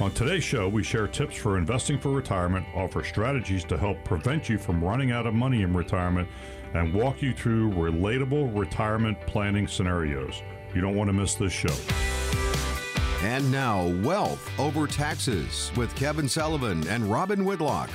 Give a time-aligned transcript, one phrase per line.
[0.00, 4.48] On today's show, we share tips for investing for retirement, offer strategies to help prevent
[4.48, 6.28] you from running out of money in retirement,
[6.74, 10.40] and walk you through relatable retirement planning scenarios.
[10.72, 11.74] You don't want to miss this show.
[13.22, 17.90] And now, Wealth Over Taxes with Kevin Sullivan and Robin Whitlock.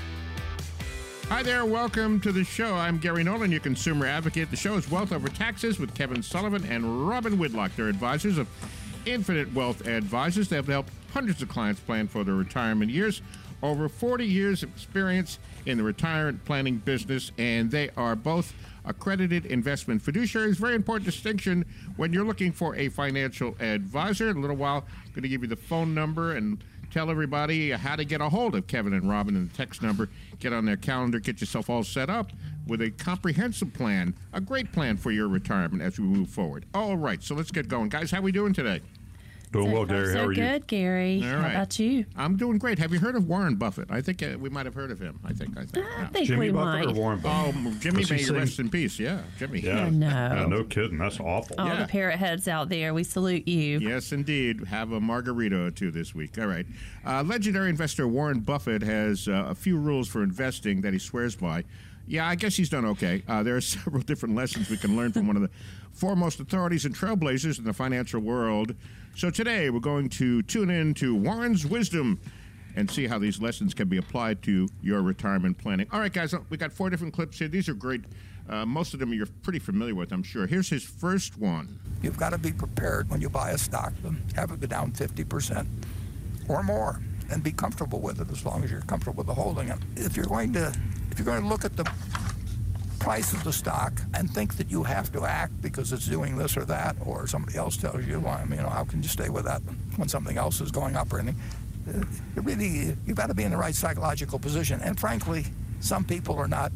[1.30, 2.76] Hi there, welcome to the show.
[2.76, 4.52] I'm Gary Nolan, your consumer advocate.
[4.52, 7.72] The show is Wealth Over Taxes with Kevin Sullivan and Robin Whitlock.
[7.78, 8.50] They're advisors of
[9.06, 10.50] Infinite Wealth Advisors.
[10.50, 13.22] They have helped hundreds of clients plan for their retirement years.
[13.62, 19.46] Over 40 years of experience in the retirement planning business, and they are both accredited
[19.46, 20.58] investment fiduciaries.
[20.58, 21.64] Very important distinction
[21.96, 24.30] when you're looking for a financial advisor.
[24.30, 26.62] In a little while, I'm going to give you the phone number and
[26.92, 30.10] tell everybody how to get a hold of Kevin and Robin and the text number.
[30.40, 32.32] Get on their calendar, get yourself all set up
[32.68, 36.66] with a comprehensive plan, a great plan for your retirement as we move forward.
[36.74, 37.90] All right, so let's get going.
[37.90, 38.82] Guys, how are we doing today?
[39.54, 40.08] Doing So well, Gary.
[40.08, 40.36] so How are you?
[40.42, 41.22] good, Gary.
[41.24, 41.52] All How right.
[41.52, 42.06] about you?
[42.18, 42.80] I'm doing great.
[42.80, 43.90] Have you heard of Warren Buffett?
[43.92, 45.20] I think uh, we might have heard of him.
[45.24, 45.58] I think.
[45.58, 45.86] I think.
[45.86, 46.08] I yeah.
[46.08, 46.96] think Jimmy we Buffett might.
[46.96, 47.56] or Warren Buffett?
[47.56, 48.36] Oh, Jimmy, may sing?
[48.36, 49.00] rest in peace.
[49.00, 49.60] Yeah, Jimmy.
[49.62, 49.86] Yeah.
[49.86, 50.08] Oh, no.
[50.08, 50.98] Yeah, no kidding.
[50.98, 51.56] That's awful.
[51.60, 51.82] All Yeah.
[51.82, 53.80] the parrot heads out there, we salute you.
[53.80, 54.66] Yes, indeed.
[54.66, 56.38] Have a margarita or two this week.
[56.40, 56.66] All right.
[57.06, 61.36] Uh, legendary investor Warren Buffett has uh, a few rules for investing that he swears
[61.36, 61.64] by.
[62.06, 63.24] Yeah, I guess he's done okay.
[63.28, 65.50] Uh, there are several different lessons we can learn from one of the
[65.94, 68.74] foremost authorities and trailblazers in the financial world.
[69.16, 72.20] So today we're going to tune in to Warren's wisdom
[72.76, 75.86] and see how these lessons can be applied to your retirement planning.
[75.92, 77.48] All right, guys, we got four different clips here.
[77.48, 78.02] These are great.
[78.50, 80.48] Uh, most of them you're pretty familiar with, I'm sure.
[80.48, 81.80] Here's his first one.
[82.02, 84.92] You've got to be prepared when you buy a stock to have it go down
[84.92, 85.68] 50%
[86.50, 87.00] or more
[87.30, 89.78] and be comfortable with it as long as you're comfortable with the holding it.
[89.96, 90.74] If you're going to
[91.12, 91.84] if you're going to look at the
[93.04, 96.56] price of the stock and think that you have to act because it's doing this
[96.56, 99.44] or that or somebody else tells you, well, you know, how can you stay with
[99.44, 99.62] that
[99.98, 101.42] when something else is going up or anything?
[101.86, 102.06] Uh,
[102.36, 104.80] You really you've got to be in the right psychological position.
[104.82, 105.46] And frankly,
[105.82, 106.72] some people are not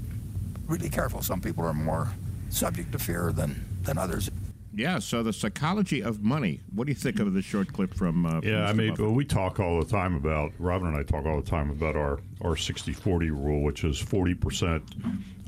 [0.68, 1.22] really careful.
[1.22, 2.10] Some people are more
[2.50, 4.30] subject to fear than than others.
[4.78, 6.62] Yeah, so the psychology of money.
[6.74, 8.28] What do you think of this short clip from?
[8.28, 11.26] Uh, Yeah, I mean, well, we talk all the time about Robin and I talk
[11.26, 14.84] all the time about our our 60-40 rule, which is forty percent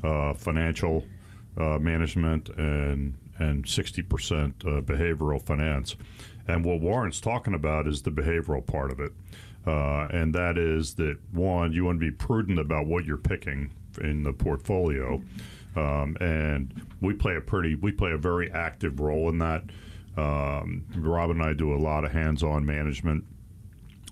[0.02, 1.04] uh, financial
[1.56, 5.94] uh, management and and sixty percent uh, behavioral finance.
[6.48, 9.12] And what Warren's talking about is the behavioral part of it,
[9.64, 13.70] uh, and that is that one, you want to be prudent about what you're picking
[14.00, 15.22] in the portfolio.
[15.76, 19.62] Um, and we play a pretty, we play a very active role in that.
[20.16, 23.24] Um, Rob and I do a lot of hands-on management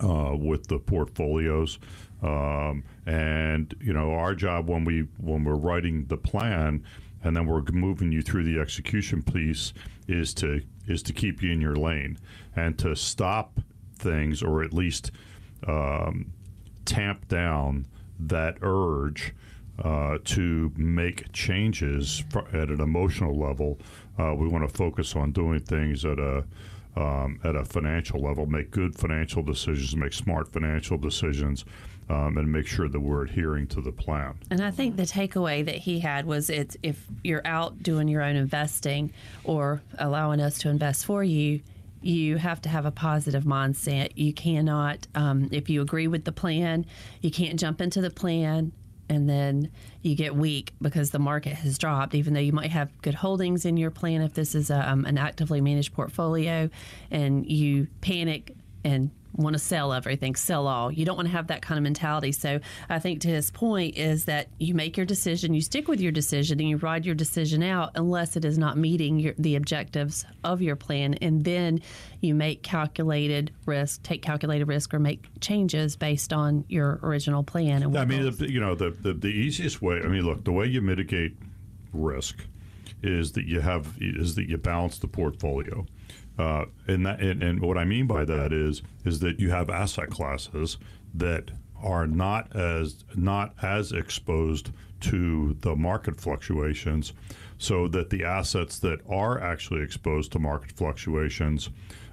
[0.03, 1.79] uh, with the portfolios,
[2.23, 6.85] um, and you know our job when we when we're writing the plan,
[7.25, 9.73] and then we're moving you through the execution piece
[10.07, 12.19] is to is to keep you in your lane
[12.57, 13.61] and to stop
[13.97, 15.11] things or at least
[15.67, 16.33] um,
[16.85, 17.87] tamp down
[18.19, 19.35] that urge
[19.85, 23.79] uh, to make changes at an emotional level.
[24.19, 26.45] Uh, we want to focus on doing things at a
[26.97, 31.65] um, at a financial level, make good financial decisions, make smart financial decisions,
[32.09, 34.35] um, and make sure that we're adhering to the plan.
[34.51, 38.23] And I think the takeaway that he had was it's if you're out doing your
[38.23, 39.13] own investing
[39.45, 41.61] or allowing us to invest for you,
[42.01, 44.13] you have to have a positive mindset.
[44.15, 46.87] You cannot, um, if you agree with the plan,
[47.21, 48.73] you can't jump into the plan
[49.09, 49.71] and then
[50.03, 53.65] you get weak because the market has dropped, even though you might have good holdings
[53.65, 56.69] in your plan if this is a, um, an actively managed portfolio
[57.11, 58.55] and you panic
[58.85, 60.91] and want to sell everything, sell all.
[60.91, 62.33] You don't want to have that kind of mentality.
[62.33, 66.01] So I think to his point is that you make your decision, you stick with
[66.01, 69.57] your decision, and you ride your decision out unless it is not meeting your, the
[69.57, 71.81] objectives of your plan, and then
[72.21, 77.83] you make calculated risk, take calculated risk, or make changes based on your original plan.
[77.83, 80.01] And I mean, you know, the, the the easiest way.
[80.01, 81.37] I mean, look, the way you mitigate
[81.93, 82.45] risk
[83.03, 85.87] is that you have is that you balance the portfolio.
[86.39, 89.69] Uh, and that and, and what I mean by that is is that you have
[89.71, 90.79] asset classes
[91.15, 91.51] that
[91.83, 94.71] are not as not as exposed
[95.01, 97.13] to the market fluctuations,
[97.59, 101.71] so that the assets that are actually exposed to market fluctuations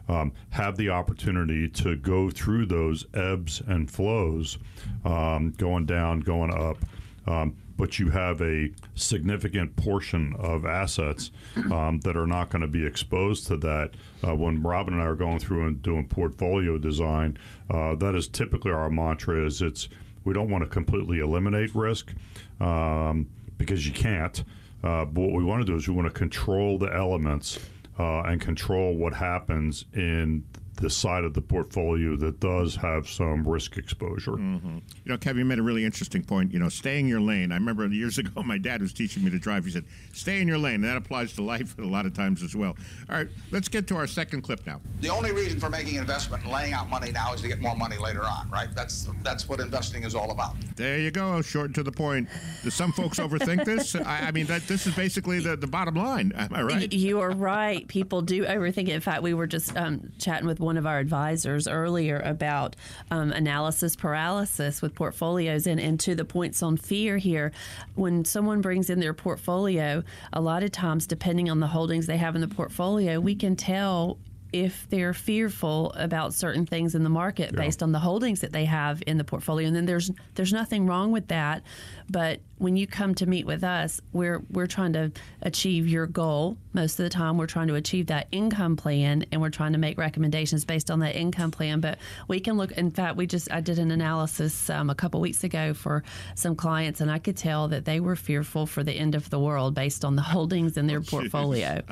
[0.08, 4.58] um, have the opportunity to go through those ebbs and flows,
[5.04, 6.78] um, going down, going up.
[7.28, 11.32] Um, but you have a significant portion of assets
[11.72, 13.92] um, that are not going to be exposed to that.
[14.26, 17.38] Uh, when Robin and I are going through and doing portfolio design,
[17.70, 19.90] uh, that is typically our mantra: is it's
[20.24, 22.12] we don't want to completely eliminate risk
[22.60, 23.28] um,
[23.58, 24.44] because you can't.
[24.84, 27.60] Uh, but what we want to do is we want to control the elements
[27.98, 30.44] uh, and control what happens in
[30.78, 34.38] the side of the portfolio that does have some risk exposure.
[34.38, 36.52] You know, Kevin, you made a really interesting point.
[36.52, 37.52] You know, stay in your lane.
[37.52, 39.66] I remember years ago, my dad was teaching me to drive.
[39.66, 42.44] He said, "Stay in your lane." And that applies to life a lot of times
[42.44, 42.76] as well.
[43.10, 44.82] All right, let's get to our second clip now.
[45.02, 47.60] The only reason for making an investment and laying out money now is to get
[47.60, 48.70] more money later on, right?
[48.76, 50.56] That's that's what investing is all about.
[50.76, 52.28] There you go, short and to the point.
[52.64, 53.96] Do some folks overthink this?
[53.96, 56.32] I, I mean, that this is basically the, the bottom line.
[56.36, 56.94] Am I right?
[56.94, 57.88] You are right.
[57.88, 58.90] People do overthink it.
[58.90, 62.76] In fact, we were just um, chatting with one of our advisors earlier about
[63.12, 67.52] um, analysis paralysis with portfolios, and, and to the points on fear here.
[67.94, 70.04] When someone brings in their portfolio,
[70.34, 73.56] a lot of times, depending on the holdings they have in the portfolio, we can
[73.56, 74.18] tell
[74.56, 78.64] if they're fearful about certain things in the market based on the holdings that they
[78.64, 81.62] have in the portfolio and then there's there's nothing wrong with that.
[82.10, 85.12] But when you come to meet with us we're we're trying to
[85.42, 86.56] achieve your goal.
[86.72, 89.78] Most of the time we're trying to achieve that income plan and we're trying to
[89.78, 91.82] make recommendations based on that income plan.
[91.82, 91.98] But
[92.30, 95.44] we can look in fact we just I did an analysis um, a couple weeks
[95.44, 96.02] ago for
[96.36, 99.40] some clients and I could tell that they were fearful for the end of the
[99.40, 101.82] world based on the holdings in their portfolio.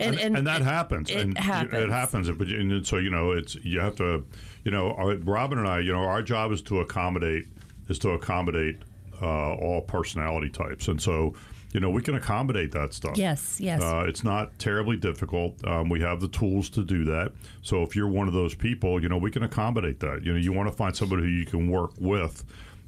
[0.00, 1.10] And, and, that happens.
[1.10, 1.71] it and happens.
[1.72, 2.30] It happens.
[2.30, 4.24] But and so you know, it's you have to,
[4.64, 7.46] you know, Robin and I, you know, our job is to accommodate
[7.88, 8.78] is to accommodate
[9.20, 11.34] uh, all personality types, and so
[11.72, 13.16] you know we can accommodate that stuff.
[13.16, 13.82] Yes, yes.
[13.82, 15.64] Uh, it's not terribly difficult.
[15.66, 17.32] Um, we have the tools to do that.
[17.62, 20.22] So if you're one of those people, you know, we can accommodate that.
[20.24, 22.44] You know, you want to find somebody who you can work with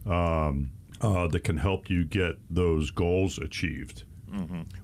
[0.07, 0.71] um,
[1.01, 4.05] uh, that can help you get those goals achieved.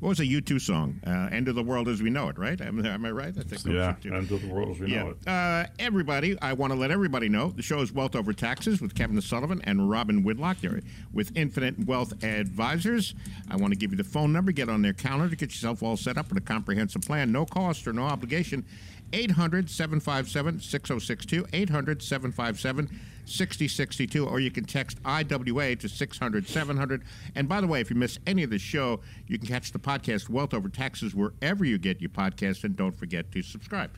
[0.01, 1.01] What was a U2 song?
[1.07, 2.61] Uh, "End of the World as We Know It." Right?
[2.61, 3.35] Am, am I right?
[3.37, 4.13] I think Yeah, U2.
[4.17, 5.29] end of the world as we know it.
[5.29, 8.95] Uh, everybody, I want to let everybody know the show is Wealth Over Taxes with
[8.95, 10.59] Kevin Sullivan and Robin Whitlock.
[10.61, 10.81] They're
[11.13, 13.15] with Infinite Wealth Advisors.
[13.51, 14.53] I want to give you the phone number.
[14.53, 17.33] Get on their calendar to get yourself all set up with a comprehensive plan.
[17.33, 18.65] No cost or no obligation.
[19.13, 21.47] 800 757 6062.
[21.53, 24.27] 800 757 6062.
[24.27, 27.03] Or you can text IWA to 600 700.
[27.35, 29.79] And by the way, if you miss any of the show, you can catch the
[29.79, 32.65] podcast Wealth Over Taxes wherever you get your podcast.
[32.65, 33.91] And don't forget to subscribe.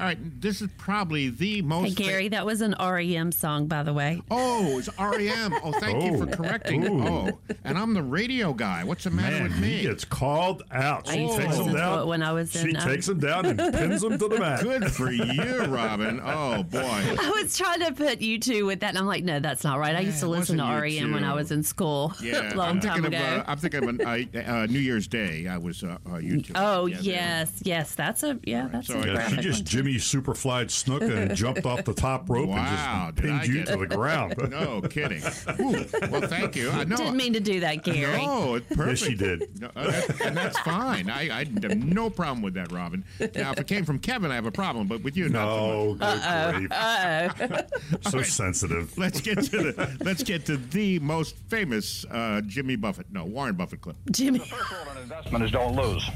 [0.00, 1.88] All right, this is probably the most.
[1.98, 4.22] Hey, Gary, that was an REM song, by the way.
[4.30, 5.54] Oh, it's REM.
[5.62, 6.36] Oh, thank you for Oh.
[6.36, 6.86] correcting.
[6.86, 7.06] Ooh.
[7.06, 8.82] Oh, and I'm the radio guy.
[8.82, 9.68] What's the matter Man, with me?
[9.76, 11.06] he gets called out.
[11.08, 11.98] I She used to takes him listen to down.
[12.00, 14.38] it when I was she in, um, takes him down and pins him to the
[14.38, 14.62] mat.
[14.62, 16.20] Good for you, Robin.
[16.30, 16.80] Oh boy.
[16.80, 19.78] I was trying to put you two with that, and I'm like, no, that's not
[19.78, 19.94] right.
[19.94, 21.36] I used to Yeah, it listen to wasn't REM when I two.
[21.36, 23.34] was in school Yeah, a long I'm time thinking ago.
[23.36, 23.40] of.
[23.40, 25.46] Uh, I'm thinking of an, uh, uh, New Year's Day.
[25.46, 26.52] I was uh, uh, YouTube.
[26.54, 29.58] oh Yeah, yes, yes, that's a yeah, that's a a I- Yeah, graphic she just
[29.60, 29.78] one, too.
[29.90, 33.72] Jimmy Superfly Snuka and jumped off the top rope Wow, and just pinned you get-
[33.72, 34.34] to the ground.
[34.50, 35.22] No kidding.
[35.60, 36.70] Ooh, well, thank you.
[36.70, 36.96] I know.
[36.96, 38.24] Didn't mean to do that, Gary.
[38.26, 39.00] No, it's perfect.
[39.00, 39.60] Yes, she did.
[39.60, 41.08] No, uh, that- and that's fine.
[41.08, 43.04] I, I have no problem with that, Robin.
[43.20, 45.94] Now, if it came from Kevin, I have a problem, but with you, not so
[45.98, 46.70] much.
[46.70, 48.02] No, good grief.
[48.10, 48.96] so sensitive.
[48.98, 53.54] Let's get to the let's get to the most famous uh, Jimmy Buffett, no Warren
[53.54, 53.96] Buffett clip.
[54.10, 54.38] Jimmy.
[54.40, 56.08] first rule in investment is don't lose.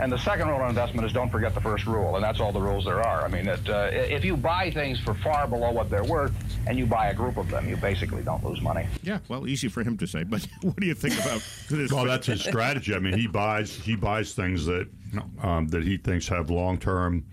[0.00, 2.52] And the second rule in investment is don't forget the first rule, and that's all
[2.52, 3.22] the rules there are.
[3.22, 6.32] I mean, it, uh, if you buy things for far below what they're worth,
[6.66, 8.86] and you buy a group of them, you basically don't lose money.
[9.02, 11.92] Yeah, well, easy for him to say, but what do you think about this?
[11.92, 12.94] Well, that's his strategy.
[12.94, 14.88] I mean, he buys he buys things that
[15.42, 17.24] um, that he thinks have long term.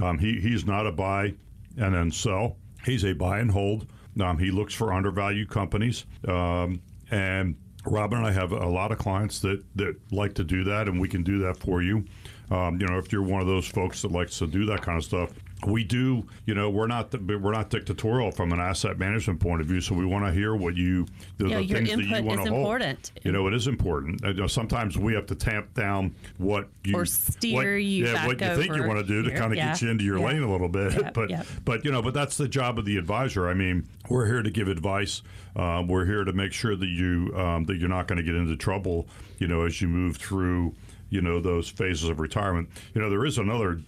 [0.00, 1.34] Um, he he's not a buy
[1.76, 2.56] and then sell.
[2.84, 3.86] He's a buy and hold.
[4.20, 6.06] Um, he looks for undervalued companies.
[6.26, 10.64] Um, and Robin and I have a lot of clients that that like to do
[10.64, 12.04] that, and we can do that for you.
[12.50, 14.98] Um, you know, if you're one of those folks that likes to do that kind
[14.98, 15.30] of stuff,
[15.66, 16.26] we do.
[16.44, 19.94] You know, we're not we're not dictatorial from an asset management point of view, so
[19.94, 21.06] we want to hear what you
[21.38, 22.60] the, Yeah, the things that you want to hold.
[22.60, 23.12] important.
[23.24, 24.24] You know, it is important.
[24.24, 28.06] Uh, you know, sometimes we have to tamp down what you Or steer what, you
[28.06, 29.72] yeah, what you think you want to do to kind of Yeah.
[29.72, 30.26] get you into your Yeah.
[30.26, 30.92] lane a little bit.
[31.14, 31.30] But
[31.64, 33.48] but you know, but that's the job of the advisor.
[33.48, 35.22] I mean, we're here to give advice.
[35.54, 38.34] Uh, we're here to make sure that you um, that you're not going to get
[38.34, 39.08] into trouble.
[39.38, 40.74] You know, as you move through
[41.08, 42.68] you know those phases of retirement.
[42.94, 43.80] You know, there is another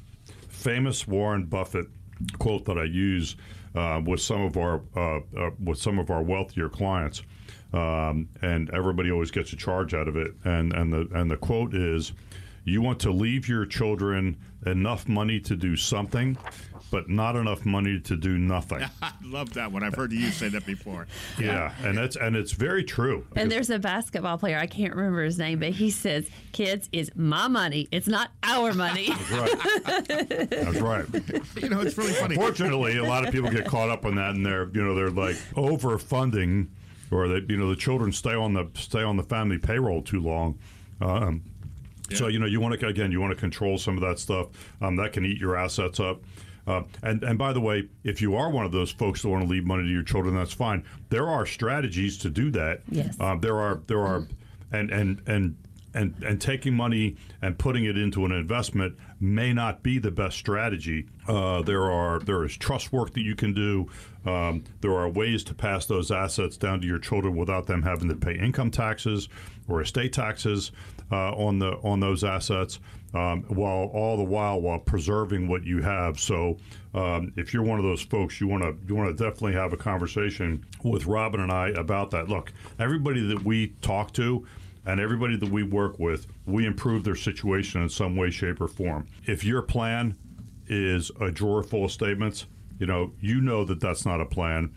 [0.58, 1.86] famous Warren Buffett
[2.38, 3.36] quote that I use
[3.74, 7.22] uh, with some of our uh, uh, with some of our wealthier clients,
[7.72, 10.32] um, and everybody always gets a charge out of it.
[10.44, 12.12] And and the and the quote is,
[12.64, 14.36] "You want to leave your children
[14.66, 16.36] enough money to do something."
[16.90, 18.82] But not enough money to do nothing.
[19.02, 19.82] I love that one.
[19.82, 21.06] I've heard you say that before.
[21.38, 23.26] Yeah, and that's and it's very true.
[23.36, 27.10] And there's a basketball player, I can't remember his name, but he says, Kids, it's
[27.14, 27.86] my money.
[27.92, 29.08] It's not our money.
[29.30, 30.48] That's right.
[30.50, 31.06] That's right.
[31.62, 32.34] You know, it's really funny.
[32.34, 35.10] Unfortunately, a lot of people get caught up on that, and they're you know they're
[35.10, 36.68] like overfunding,
[37.10, 40.20] or they you know the children stay on the stay on the family payroll too
[40.20, 40.58] long.
[41.00, 41.42] Um,
[42.12, 44.48] So you know you want to again you want to control some of that stuff
[44.80, 46.22] um, that can eat your assets up.
[46.68, 49.42] Uh, and and by the way, if you are one of those folks that want
[49.42, 50.84] to leave money to your children, that's fine.
[51.08, 52.82] There are strategies to do that.
[52.90, 53.16] Yes.
[53.18, 54.26] Uh, there are there are,
[54.70, 55.56] and and and.
[55.94, 60.36] And, and taking money and putting it into an investment may not be the best
[60.36, 61.06] strategy.
[61.26, 63.88] Uh, there are there is trust work that you can do.
[64.26, 68.08] Um, there are ways to pass those assets down to your children without them having
[68.10, 69.30] to pay income taxes
[69.66, 70.72] or estate taxes
[71.10, 72.80] uh, on the on those assets,
[73.14, 76.18] um, while all the while while preserving what you have.
[76.18, 76.58] So,
[76.94, 79.72] um, if you're one of those folks, you want to you want to definitely have
[79.72, 82.28] a conversation with Robin and I about that.
[82.28, 84.46] Look, everybody that we talk to.
[84.86, 88.68] And everybody that we work with, we improve their situation in some way, shape, or
[88.68, 89.06] form.
[89.26, 90.16] If your plan
[90.66, 92.46] is a drawer full of statements,
[92.78, 94.72] you know, you know that that's not a plan.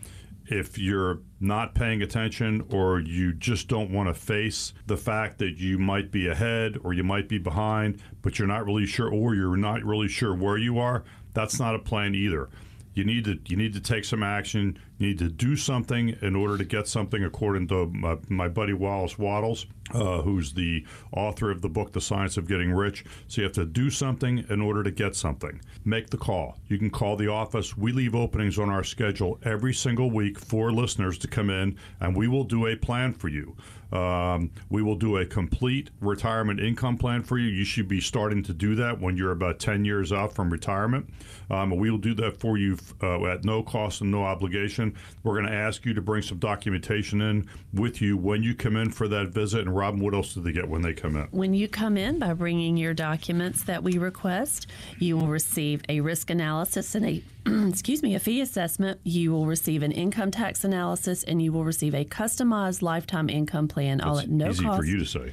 [0.52, 5.56] If you're not paying attention or you just don't want to face the fact that
[5.56, 9.34] you might be ahead or you might be behind, but you're not really sure or
[9.34, 12.50] you're not really sure where you are, that's not a plan either.
[12.92, 14.78] You need to you need to take some action.
[15.02, 17.24] Need to do something in order to get something.
[17.24, 22.00] According to my, my buddy Wallace Wattles, uh, who's the author of the book The
[22.00, 23.04] Science of Getting Rich.
[23.26, 25.60] So you have to do something in order to get something.
[25.84, 26.56] Make the call.
[26.68, 27.76] You can call the office.
[27.76, 32.14] We leave openings on our schedule every single week for listeners to come in, and
[32.14, 33.56] we will do a plan for you.
[33.92, 37.48] Um, we will do a complete retirement income plan for you.
[37.48, 41.10] You should be starting to do that when you're about 10 years out from retirement.
[41.50, 44.91] Um, we will do that for you uh, at no cost and no obligation.
[45.22, 48.76] We're going to ask you to bring some documentation in with you when you come
[48.76, 49.60] in for that visit.
[49.60, 51.28] And Robin, what else do they get when they come in?
[51.30, 54.66] When you come in by bringing your documents that we request,
[54.98, 57.22] you will receive a risk analysis and a
[57.68, 59.00] excuse me, a fee assessment.
[59.02, 63.68] You will receive an income tax analysis, and you will receive a customized lifetime income
[63.68, 64.78] plan, all at no easy cost.
[64.78, 65.32] for you to say.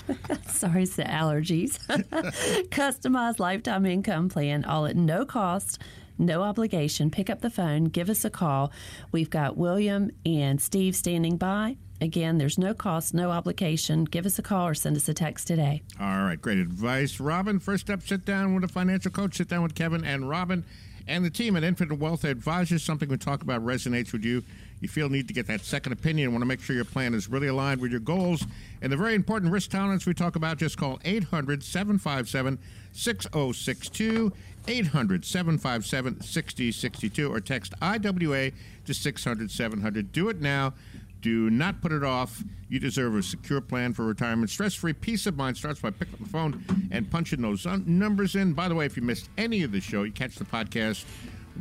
[0.46, 1.78] Sorry, it's the allergies.
[2.68, 5.80] Customized lifetime income plan, all at no cost,
[6.18, 7.10] no obligation.
[7.10, 8.72] Pick up the phone, give us a call.
[9.10, 11.76] We've got William and Steve standing by.
[12.00, 14.04] Again, there's no cost, no obligation.
[14.04, 15.82] Give us a call or send us a text today.
[16.00, 17.60] All right, great advice, Robin.
[17.60, 19.36] First up, sit down with a financial coach.
[19.36, 20.64] Sit down with Kevin and Robin
[21.06, 22.82] and the team at Infinite Wealth Advisors.
[22.82, 24.42] Something we talk about resonates with you.
[24.80, 26.32] You feel need to get that second opinion.
[26.32, 28.44] Want to make sure your plan is really aligned with your goals.
[28.80, 32.58] And the very important risk tolerance we talk about, just call 800 757
[32.92, 34.32] 6062.
[34.66, 38.50] 800 757 6062 or text IWA
[38.84, 40.12] to 600 700.
[40.12, 40.74] Do it now.
[41.20, 42.42] Do not put it off.
[42.68, 44.50] You deserve a secure plan for retirement.
[44.50, 48.34] Stress free peace of mind starts by picking up the phone and punching those numbers
[48.34, 48.54] in.
[48.54, 51.04] By the way, if you missed any of the show, you catch the podcast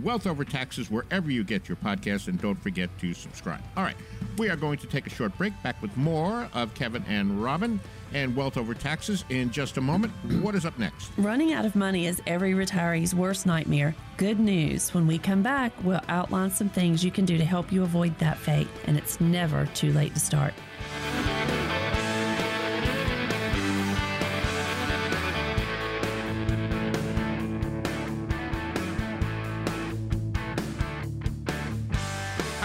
[0.01, 3.61] Wealth Over Taxes wherever you get your podcast, and don't forget to subscribe.
[3.75, 3.95] All right,
[4.37, 5.53] we are going to take a short break.
[5.63, 7.79] Back with more of Kevin and Robin
[8.13, 10.13] and Wealth Over Taxes in just a moment.
[10.41, 11.11] What is up next?
[11.17, 13.95] Running out of money is every retiree's worst nightmare.
[14.17, 14.93] Good news.
[14.93, 18.17] When we come back, we'll outline some things you can do to help you avoid
[18.19, 20.53] that fate, and it's never too late to start.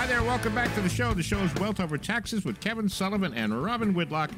[0.07, 1.13] Hi there, welcome back to the show.
[1.15, 4.31] The show is Wealth Over Taxes with Kevin Sullivan and Robin Whitlock.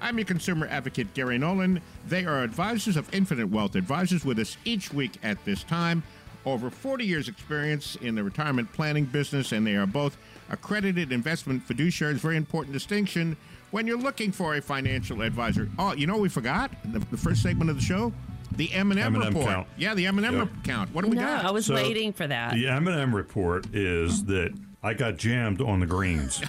[0.00, 1.80] I'm your consumer advocate, Gary Nolan.
[2.08, 6.02] They are advisors of Infinite Wealth Advisors with us each week at this time.
[6.44, 10.16] Over 40 years' experience in the retirement planning business, and they are both
[10.50, 12.14] accredited investment fiduciaries.
[12.14, 13.36] Very important distinction
[13.70, 15.68] when you're looking for a financial advisor.
[15.78, 16.72] Oh, you know what we forgot?
[16.92, 18.12] The, the first segment of the show?
[18.56, 19.46] The M&M, M&M report.
[19.46, 19.68] count.
[19.76, 20.48] Yeah, the M&M Yep.
[20.64, 20.92] count.
[20.92, 21.44] What do we no, got?
[21.44, 22.54] I was So, waiting for that.
[22.54, 24.52] The M&M report is that
[24.84, 26.42] I got jammed on the greens.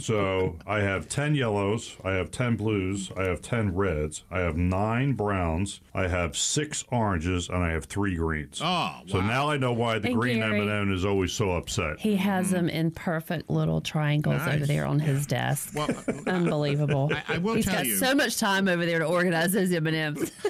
[0.00, 4.56] so I have 10 yellows, I have 10 blues, I have 10 reds, I have
[4.56, 8.60] 9 browns, I have 6 oranges, and I have 3 greens.
[8.62, 10.60] Oh, So now I know why the Hey, green Gary.
[10.62, 12.00] M&M is always so upset.
[12.00, 14.56] He has them in perfect little triangles Nice.
[14.56, 15.72] over there on his desk.
[15.74, 15.88] Well,
[16.26, 17.10] Unbelievable.
[17.28, 19.72] I- I will He's tell got you- so much time over there to organize those
[19.72, 20.32] M&Ms.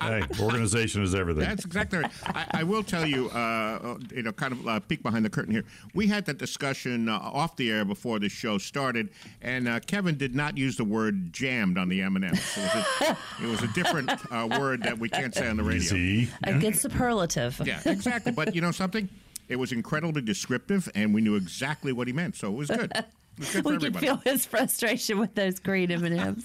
[0.02, 1.44] hey, organization is everything.
[1.44, 2.10] That's exactly right.
[2.26, 5.52] I, I will tell you, uh, you know, kind of uh, peek behind the curtain
[5.52, 5.64] here.
[5.94, 9.10] We had that discussion uh, off the air before the show started,
[9.42, 12.56] and uh, Kevin did not use the word jammed on the M&Ms.
[12.56, 15.64] It was a, it was a different uh, word that we can't say on the
[15.64, 15.94] radio.
[15.94, 16.30] Easy.
[16.44, 17.60] A good superlative.
[17.64, 18.32] Yeah, exactly.
[18.32, 19.08] But you know something?
[19.48, 22.92] It was incredibly descriptive, and we knew exactly what he meant, so it was good.
[23.38, 26.44] It was good for We can feel his frustration with those green M&Ms.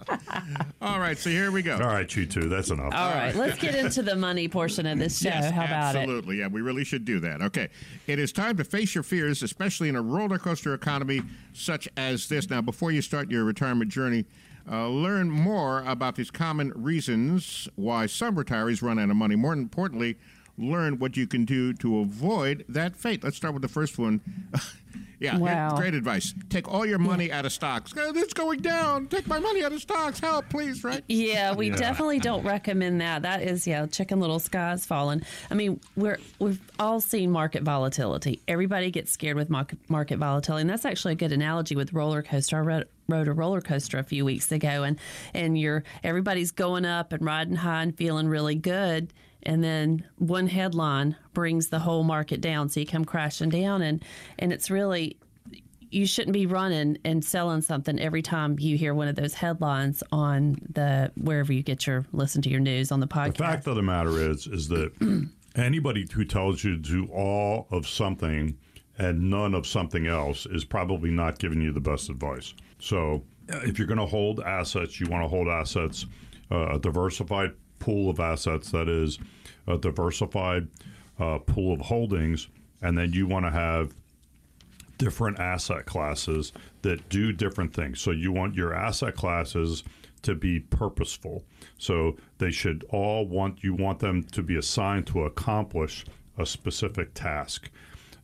[0.80, 1.74] All right, so here we go.
[1.74, 2.48] All right, you two.
[2.48, 2.94] That's enough.
[2.94, 5.28] All right, let's get into the money portion of this show.
[5.28, 5.98] Yes, How about it?
[5.98, 6.38] absolutely.
[6.38, 7.42] Yeah, we really should do that.
[7.42, 7.68] Okay.
[8.06, 12.28] It is time to face your fears, especially in a roller coaster economy such as
[12.28, 12.48] this.
[12.48, 14.24] Now, before you start your retirement journey,
[14.70, 19.36] uh, learn more about these common reasons why some retirees run out of money.
[19.36, 20.16] More importantly,
[20.58, 23.24] learn what you can do to avoid that fate.
[23.24, 24.20] Let's start with the first one.
[25.18, 25.76] yeah, Wow.
[25.76, 26.34] great advice.
[26.50, 27.92] Take all your money out of stocks.
[27.96, 29.06] It's going down.
[29.06, 30.20] Take my money out of stocks.
[30.20, 31.02] Help, please, right?
[31.08, 31.76] Yeah, we Yeah.
[31.76, 33.22] definitely don't recommend that.
[33.22, 35.22] That is, yeah, chicken little skies falling.
[35.50, 38.40] I mean, we're we've all seen market volatility.
[38.46, 42.22] Everybody gets scared with market, market volatility, and that's actually a good analogy with roller
[42.22, 42.56] coaster.
[42.56, 44.98] I read, rode a roller coaster a few weeks ago, and
[45.32, 49.12] and you're everybody's going up and riding high and feeling really good.
[49.44, 54.04] And then one headline brings the whole market down, so you come crashing down, and
[54.38, 55.18] and it's really
[55.92, 60.02] you shouldn't be running and selling something every time you hear one of those headlines
[60.10, 63.36] on the wherever you get your listen to your news on the podcast.
[63.36, 67.66] The fact of the matter is, is that anybody who tells you to do all
[67.70, 68.56] of something
[68.98, 72.54] and none of something else is probably not giving you the best advice.
[72.78, 76.06] So, uh, if you're going to hold assets, you want to hold assets,
[76.50, 79.18] uh, a diversified pool of assets that is
[79.66, 80.68] a diversified
[81.18, 82.46] uh, pool of holdings,
[82.80, 83.92] and then you want to have
[84.98, 88.00] different asset classes that do different things.
[88.00, 89.82] So you want your asset classes
[90.22, 91.42] to be purposeful.
[91.76, 96.04] So they should all want you want them to be assigned to accomplish
[96.38, 97.68] a specific task.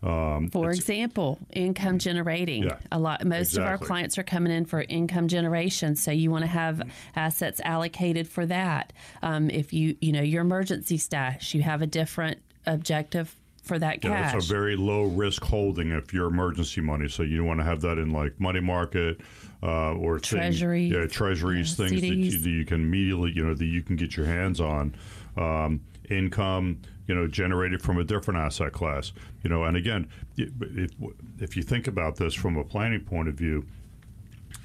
[0.02, 2.62] Um, For example, income generating.
[2.64, 3.24] Yeah, a lot.
[3.24, 6.82] Most of our clients are coming in for income generation, so you want to have
[7.16, 8.92] assets allocated for that.
[9.22, 14.02] Um, if you, you know, your emergency stash, you have a different objective for that
[14.02, 17.06] yeah, it's a very low risk holding if you're emergency money.
[17.08, 19.20] So you want to have that in like money market
[19.62, 20.86] uh, or thing- Treasury.
[20.86, 23.96] yeah, treasuries, Yeah, things that you, that you can immediately, you know, that you can
[23.96, 24.94] get your hands on.
[25.36, 29.12] Um, income, you know, generated from a different asset class,
[29.42, 30.92] you know, and again, if
[31.38, 33.64] if you think about this from a planning point of view,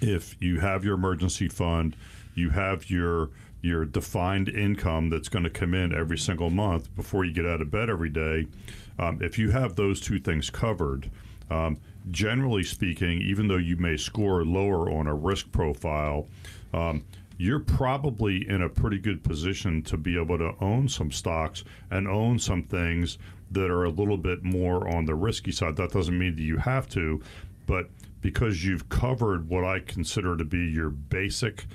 [0.01, 1.95] if you have your emergency fund,
[2.35, 3.29] you have your
[3.61, 7.61] your defined income that's going to come in every single month before you get out
[7.61, 8.45] of bed every day.
[8.99, 11.09] Um, if you have those two things covered,
[11.49, 11.77] um,
[12.11, 16.27] generally speaking, even though you may score lower on a risk profile,
[16.73, 17.05] um,
[17.37, 22.07] you're probably in a pretty good position to be able to own some stocks and
[22.07, 23.17] own some things
[23.51, 25.75] that are a little bit more on the risky side.
[25.75, 27.21] That doesn't mean that you have to,
[27.65, 27.89] but
[28.21, 31.65] because you've covered what I consider to be your basic,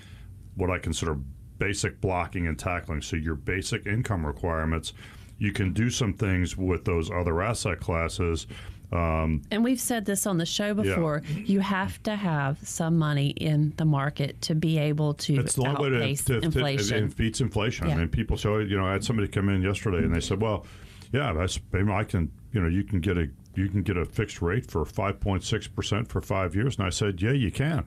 [0.55, 1.19] what I consider
[1.59, 4.93] basic blocking and tackling, so your basic income requirements,
[5.39, 8.47] you can do some things with those other asset classes.
[8.91, 11.23] Um, And we've said this on the show before.
[11.37, 15.67] You have to have some money in the market to be able to It's the
[15.67, 17.05] only way to, outpace to, to inflation.
[17.05, 17.89] it beats inflation.
[17.89, 17.95] Yeah.
[17.95, 20.41] I mean, people say, you know, I had somebody come in yesterday and they said,
[20.41, 20.65] well,
[21.13, 24.05] yeah, that's, maybe I can, you know, you can get a you can get a
[24.05, 27.87] fixed rate for 5.6 percent for five years, and I said, yeah, you can.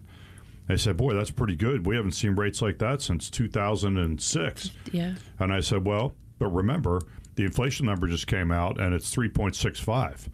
[0.67, 1.85] They said, boy, that's pretty good.
[1.85, 4.71] We haven't seen rates like that since 2006.
[4.91, 5.15] yeah.
[5.39, 7.01] And I said, well, but remember,
[7.35, 10.27] the inflation number just came out and it's 3.65.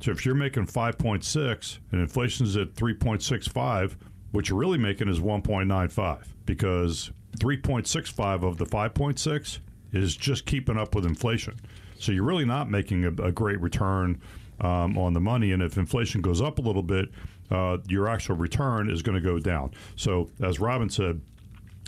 [0.00, 3.96] So if you're making 5.6 and inflation's at 3.65,
[4.32, 9.58] what you're really making is 1.95 because 3.65 of the 5.6
[9.92, 11.54] is just keeping up with inflation.
[11.98, 14.20] So you're really not making a, a great return
[14.60, 15.52] um, on the money.
[15.52, 17.08] And if inflation goes up a little bit,
[17.50, 19.72] uh, your actual return is going to go down.
[19.96, 21.20] So as Robin said,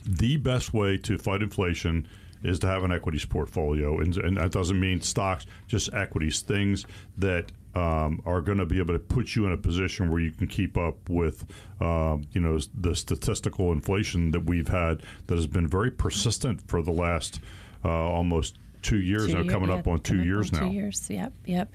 [0.05, 2.07] the best way to fight inflation
[2.43, 6.87] is to have an equities portfolio, and, and that doesn't mean stocks, just equities, things
[7.17, 10.31] that um, are going to be able to put you in a position where you
[10.31, 11.45] can keep up with,
[11.81, 16.83] um, you know, the statistical inflation that we've had that has been very persistent for
[16.83, 17.41] the last
[17.85, 20.69] uh, almost two years Two now, year- coming yeah, up on two years on now.
[20.69, 21.07] Two years.
[21.11, 21.33] Yep.
[21.47, 21.73] Yep.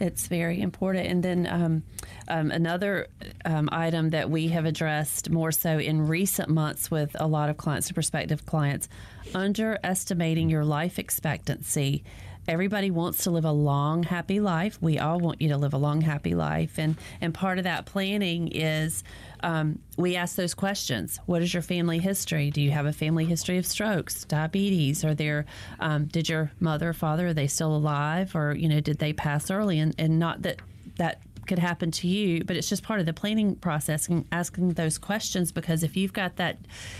[0.00, 1.06] It's very important.
[1.06, 1.82] And then um,
[2.26, 3.06] um, another
[3.44, 7.56] um, item that we have addressed more so in recent months with a lot of
[7.56, 8.88] clients and prospective clients
[9.34, 12.02] underestimating your life expectancy.
[12.48, 14.76] Everybody wants to live a long, happy life.
[14.80, 17.86] We all want you to live a long, happy life, and and part of that
[17.86, 19.04] planning is
[19.44, 21.20] um, we ask those questions.
[21.26, 22.50] What is your family history?
[22.50, 25.04] Do you have a family history of strokes, diabetes?
[25.04, 25.46] Are there?
[25.78, 29.12] Um, did your mother or father are they still alive, or you know did they
[29.12, 29.78] pass early?
[29.78, 30.60] And and not that
[30.96, 34.70] that could happen to you, but it's just part of the planning process and asking
[34.70, 36.58] those questions because if you've got that,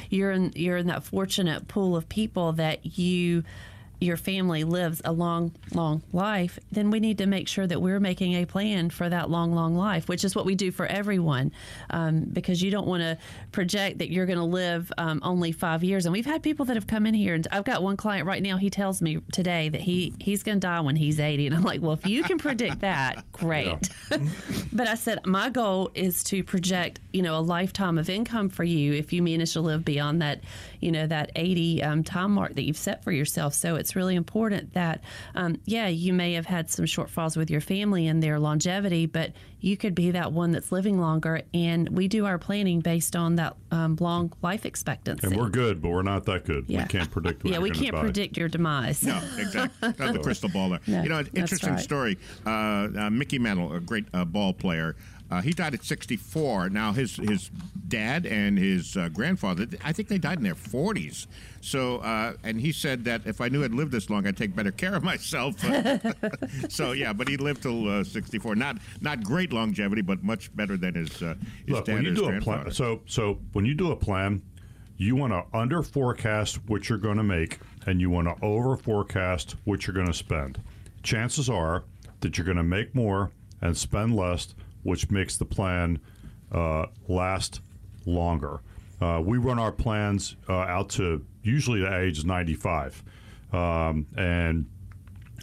[0.09, 3.43] you're in you're in that fortunate pool of people that you
[4.03, 8.01] your family lives a long, long life, then we need to make sure that we're
[8.01, 11.53] making a plan for that long, long life, which is what we do for everyone.
[11.91, 13.19] Um, because you don't want to
[13.53, 16.07] project that you're going to live um, only five years.
[16.07, 18.43] And we've had people that have come in here, and I've got one client right
[18.43, 18.57] now.
[18.57, 21.63] He tells me today that he he's going to die when he's 80, and I'm
[21.63, 23.89] like, well, if you can predict that, great.
[24.73, 28.65] but I said my goal is to project, you know, a lifetime of income for
[28.65, 30.41] you if you manage to live beyond that,
[30.81, 33.55] you know, that 80 um, time mark that you've set for yourself.
[33.55, 35.03] So it's really important that,
[35.35, 39.33] um, yeah, you may have had some shortfalls with your family and their longevity, but
[39.61, 41.43] you could be that one that's living longer.
[41.55, 45.27] And we do our planning based on that um, long life expectancy.
[45.27, 46.65] And we're good, but we're not that good.
[46.67, 46.83] Yeah.
[46.83, 47.45] We can't predict.
[47.45, 48.01] What yeah, we can't buy.
[48.01, 49.03] predict your demise.
[49.03, 49.95] No, exactly.
[49.99, 50.81] Not the crystal ball there.
[50.87, 51.81] No, you know, that's interesting right.
[51.81, 52.19] story.
[52.45, 54.97] Uh, uh, Mickey Mantle, a great uh, ball player.
[55.33, 56.69] Uh, he died at 64.
[56.69, 57.51] Now his his
[57.89, 61.27] dad and his uh, grandfather, I think they died in their 40s.
[61.63, 64.55] So, uh, and he said that if I knew I'd lived this long, I'd take
[64.55, 65.55] better care of myself.
[66.69, 68.57] so yeah, but he lived till uh, 64.
[68.57, 72.09] Not not great longevity, but much better than his uh, his Look, dad when you
[72.11, 72.63] and his do a grandfather.
[72.65, 74.43] plan, so so when you do a plan,
[74.99, 78.77] you want to under forecast what you're going to make, and you want to over
[78.77, 80.61] forecast what you're going to spend.
[81.03, 81.85] Chances are
[82.21, 83.31] that you're going to make more
[83.63, 86.01] and spend less, which makes the plan
[86.53, 87.61] uh, last
[88.07, 88.61] longer.
[89.01, 93.03] Uh, we run our plans uh, out to usually the age of 95,
[93.53, 94.67] um, and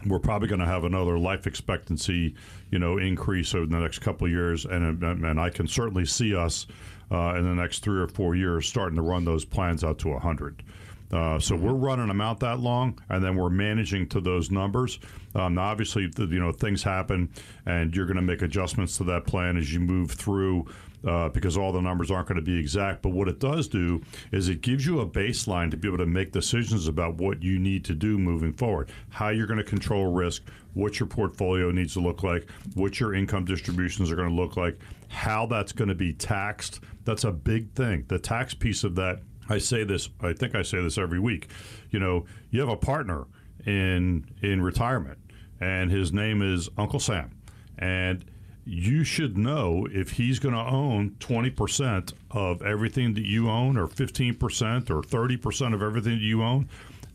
[0.06, 2.36] we're probably going to have another life expectancy,
[2.72, 6.36] you know, increase over the next couple of years, and and I can certainly see
[6.36, 6.68] us
[7.12, 10.18] uh, in the next three or four years starting to run those plans out to
[10.18, 10.64] hundred.
[11.12, 15.00] Uh, so we're running them out that long, and then we're managing to those numbers.
[15.36, 17.30] Um, obviously, you know, things happen,
[17.66, 20.68] and you're going to make adjustments to that plan as you move through.
[21.08, 23.02] Uh, because all the numbers aren't going to be exact.
[23.02, 24.02] But what it does do
[24.34, 27.58] is it gives you a baseline to be able to make decisions about what you
[27.58, 30.44] need to do moving forward, how you're going to control risk,
[30.74, 34.58] what your portfolio needs to look like, what your income distributions are going to look
[34.58, 36.82] like, how that's going to be taxed.
[37.06, 38.04] That's a big thing.
[38.10, 39.22] The tax piece of that.
[39.50, 40.10] I say this.
[40.22, 41.50] I think I say this every week.
[41.92, 43.26] You know, you have a partner
[43.66, 45.18] in in retirement,
[45.60, 47.32] and his name is Uncle Sam,
[47.78, 48.24] and
[48.66, 53.88] you should know if he's going to own 20% of everything that you own or
[53.88, 56.70] 15% or 30% of everything that you own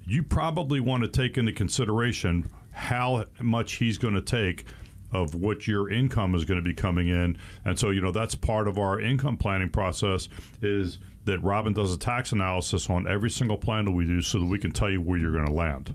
[0.07, 4.64] you probably want to take into consideration how much he's going to take
[5.12, 8.35] of what your income is going to be coming in and so you know that's
[8.35, 10.29] part of our income planning process
[10.61, 14.39] is that robin does a tax analysis on every single plan that we do so
[14.39, 15.95] that we can tell you where you're going to land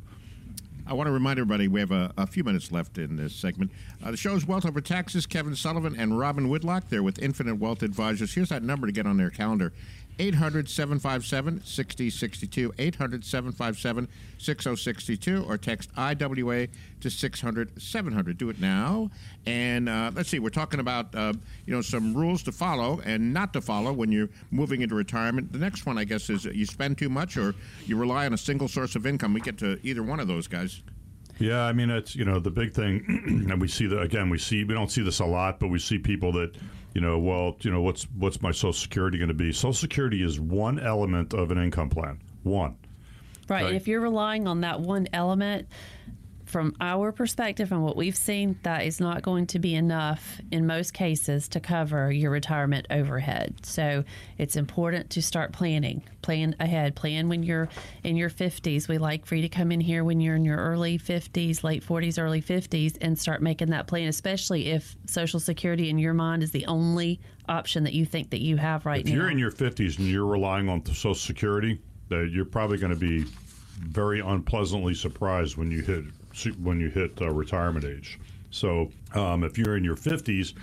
[0.87, 3.71] I want to remind everybody we have a, a few minutes left in this segment.
[4.03, 5.27] Uh, the show is Wealth Over Taxes.
[5.27, 6.89] Kevin Sullivan and Robin Whitlock.
[6.89, 8.33] They're with Infinite Wealth Advisors.
[8.33, 9.71] Here's that number to get on their calendar
[10.19, 12.73] 800 757 6062.
[12.77, 15.45] 800 757 6062.
[15.47, 16.67] Or text IWA
[16.99, 18.37] to 600 700.
[18.37, 19.09] Do it now.
[19.45, 21.33] And uh, let's see, we're talking about uh,
[21.65, 25.51] you know some rules to follow and not to follow when you're moving into retirement.
[25.51, 27.55] The next one, I guess, is you spend too much or
[27.85, 29.33] you rely on a single source of income.
[29.33, 30.81] We get to either one of those guys.
[31.39, 33.03] Yeah, I mean it's you know the big thing,
[33.49, 34.29] and we see that again.
[34.29, 36.53] We see we don't see this a lot, but we see people that
[36.93, 39.51] you know, well, you know, what's what's my Social Security going to be?
[39.51, 42.19] Social Security is one element of an income plan.
[42.43, 42.75] One.
[43.47, 43.63] Right.
[43.63, 43.65] Right.
[43.67, 45.67] And if you're relying on that one element,
[46.49, 50.65] from our perspective and what we've seen, that is not going to be enough in
[50.65, 53.53] most cases to cover your retirement overhead.
[53.63, 54.03] So
[54.39, 56.01] it's important to start planning.
[56.23, 56.95] Plan ahead.
[56.95, 57.69] Plan when you're
[58.03, 58.87] in your 50s.
[58.87, 61.85] We like for you to come in here when you're in your early 50s, late
[61.85, 66.41] 40s, early 50s, and start making that plan, especially if Social Security in your mind
[66.41, 69.11] is the only option that you think that you have right If now.
[69.11, 72.93] If you're in your 50s and you're relying on Social Security, that you're probably going
[72.93, 73.25] to be
[73.79, 76.03] very unpleasantly surprised when you hit
[76.61, 78.19] when you hit uh, retirement age.
[78.51, 80.53] So um, if you're in your 50s,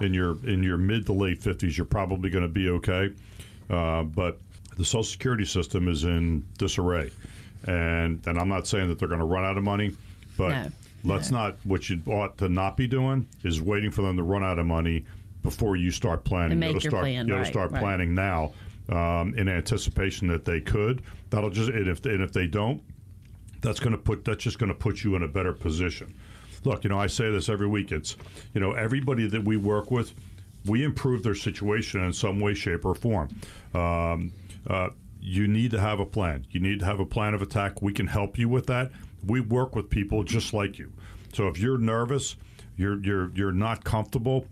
[0.00, 3.10] in your in your mid to late 50s, you're probably going to be okay.
[3.70, 4.38] Uh, but
[4.76, 7.10] the Social Security system is in disarray,
[7.66, 9.94] and and I'm not saying that they're going to run out of money,
[10.36, 10.68] but No,
[11.04, 11.56] let's not.
[11.64, 14.66] What you ought to not be doing is waiting for them to run out of
[14.66, 15.04] money
[15.42, 16.52] before you start planning.
[16.52, 17.80] And you make gotta your start, plan, you gotta right, start right.
[17.80, 18.52] planning now
[18.88, 21.02] um, in anticipation that they could.
[21.30, 22.82] That'll just and if and if they don't,
[23.66, 26.14] that's going to put that's just going to put you in a better position.
[26.64, 27.90] Look, you know, I say this every week.
[27.90, 28.16] It's
[28.54, 30.14] you know everybody that we work with,
[30.64, 33.28] we improve their situation in some way, shape, or form.
[33.74, 34.32] Um,
[34.68, 36.46] uh, you need to have a plan.
[36.50, 37.82] You need to have a plan of attack.
[37.82, 38.92] We can help you with that.
[39.26, 40.92] We work with people just like you.
[41.32, 42.36] So if you're nervous,
[42.76, 44.46] you're you're you're not comfortable,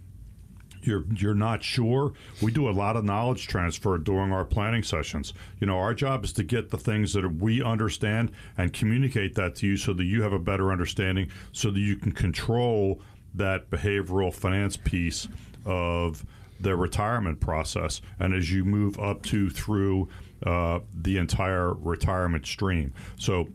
[0.86, 2.12] you're you're not sure.
[2.42, 5.34] We do a lot of knowledge transfer during our planning sessions.
[5.60, 9.56] You know, our job is to get the things that we understand and communicate that
[9.56, 13.00] to you so that you have a better understanding, so that you can control
[13.34, 15.28] that behavioral finance piece
[15.64, 16.24] of
[16.60, 20.08] their retirement process, and as you move up to through
[20.46, 22.92] uh, the entire retirement stream.
[23.16, 23.48] So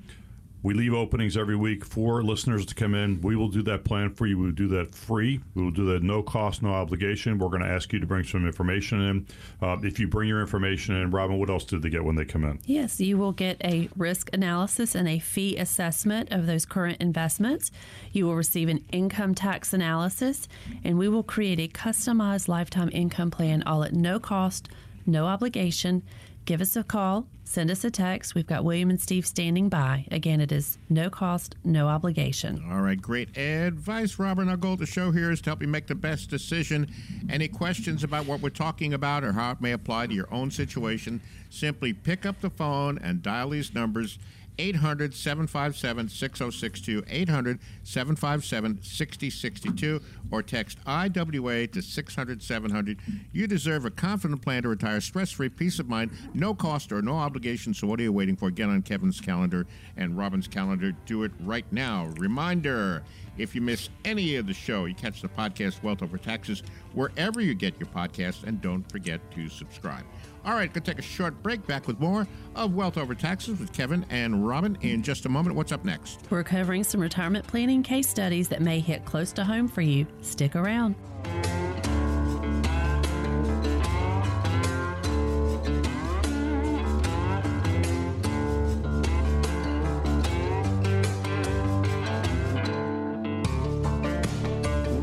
[0.62, 3.22] we leave openings every week for listeners to come in.
[3.22, 4.38] We will do that plan for you.
[4.38, 5.40] We will do that free.
[5.56, 7.38] We will do that no cost, no obligation.
[7.38, 9.28] We're going to ask you to bring some information in.
[9.62, 12.26] Uh, if you bring your information in, Robin, what else do they get when they
[12.26, 12.60] come in?
[12.66, 17.72] Yes, you will get a risk analysis and a fee assessment of those current investments.
[18.12, 20.48] You will receive an income tax analysis,
[20.84, 24.68] and we will create a customized lifetime income plan all at no cost,
[25.06, 26.04] no obligation.
[26.50, 28.34] Give us a call, send us a text.
[28.34, 30.08] We've got William and Steve standing by.
[30.10, 32.66] Again, it is no cost, no obligation.
[32.72, 34.48] All right, great advice, Robert.
[34.48, 36.92] Our goal of the show here is to help you make the best decision.
[37.30, 40.50] Any questions about what we're talking about or how it may apply to your own
[40.50, 44.18] situation, simply pick up the phone and dial these numbers
[44.60, 53.00] 800 757 6062, 800 757 6062, or text IWA to 600 700.
[53.32, 57.02] You deserve a confident plan to retire, stress free, peace of mind, no cost or
[57.02, 57.74] no obligation.
[57.74, 58.52] So, what are you waiting for?
[58.52, 60.92] Get on Kevin's calendar and Robin's calendar.
[61.06, 62.12] Do it right now.
[62.18, 63.02] Reminder
[63.38, 66.62] if you miss any of the show, you catch the podcast Wealth Over Taxes
[66.94, 70.04] wherever you get your podcasts, and don't forget to subscribe.
[70.46, 71.66] All right, going to take a short break.
[71.68, 75.56] Back with more of Wealth Over Taxes with Kevin and Robin in just a moment.
[75.56, 76.20] What's up next?
[76.30, 80.08] We're covering some retirement planning case studies that may hit close to home for you.
[80.22, 80.96] Stick around.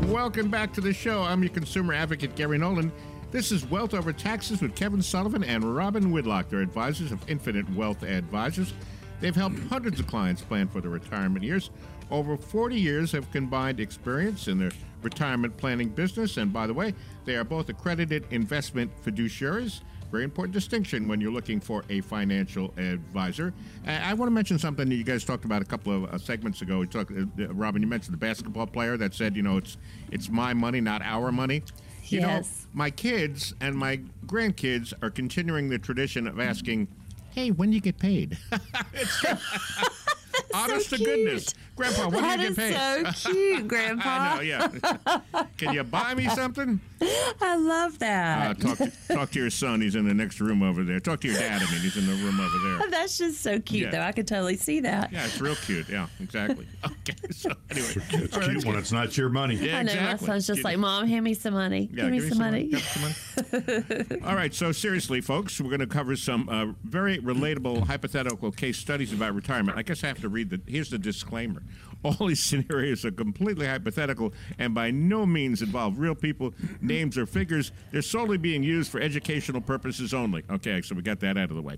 [0.09, 1.21] Welcome back to the show.
[1.23, 2.91] I'm your consumer advocate, Gary Nolan.
[3.29, 6.47] This is Wealth Over Taxes with Kevin Sullivan and Robin Whitlock.
[6.47, 8.73] They're advisors of Infinite Wealth Advisors.
[9.19, 11.69] They've helped hundreds of clients plan for their retirement years.
[12.09, 16.37] Over 40 years have combined experience in their retirement planning business.
[16.37, 16.93] And by the way,
[17.25, 19.81] they are both accredited investment fiduciaries.
[20.09, 23.53] Very important distinction when you're looking for a financial advisor.
[23.85, 26.17] Uh, I want to mention something that you guys talked about a couple of uh,
[26.17, 26.79] segments ago.
[26.79, 29.75] We talked, uh, Robin, you mentioned the basketball player that said, you know, it's
[30.11, 31.61] it's my money, not our money.
[32.09, 32.65] You Yes.
[32.65, 36.87] know, my kids and my grandkids are continuing the tradition of asking,
[37.31, 38.37] "Hey, when do you get paid?"
[40.53, 43.15] Honest to goodness, Grandpa, when That do you is get paid?
[43.15, 44.09] so cute, Grandpa.
[44.09, 45.43] I know, yeah.
[45.57, 46.79] Can you buy me something?
[46.99, 48.59] I love Uh, that.
[48.59, 49.81] talk, to, talk to your son.
[49.81, 50.99] He's in the next room over there.
[50.99, 51.61] Talk to your dad.
[51.61, 52.89] I mean, he's in the room over there.
[52.89, 53.91] That's just so cute, Yeah.
[53.91, 54.01] though.
[54.01, 55.13] I could totally see that.
[55.13, 55.87] Yeah, it's real cute.
[55.87, 56.67] Yeah, exactly.
[57.07, 59.55] Okay, so anyway, It's All right, cute when it's not your money.
[59.55, 60.27] Yeah, I know exactly.
[60.27, 61.89] my son's just Get- like, Mom, hand me some money.
[61.93, 62.63] Yeah, give me some money.
[62.63, 63.63] Give me some
[64.09, 64.21] money.
[64.25, 68.77] All right, so seriously, folks, we're going to cover some uh, very relatable hypothetical case
[68.77, 69.77] studies about retirement.
[69.77, 70.59] I guess I have to read the.
[70.67, 71.61] Here's the disclaimer:
[72.03, 77.25] all these scenarios are completely hypothetical and by no means involve real people, names, or
[77.25, 77.71] figures.
[77.91, 80.43] They're solely being used for educational purposes only.
[80.49, 81.77] Okay, so we got that out of the way.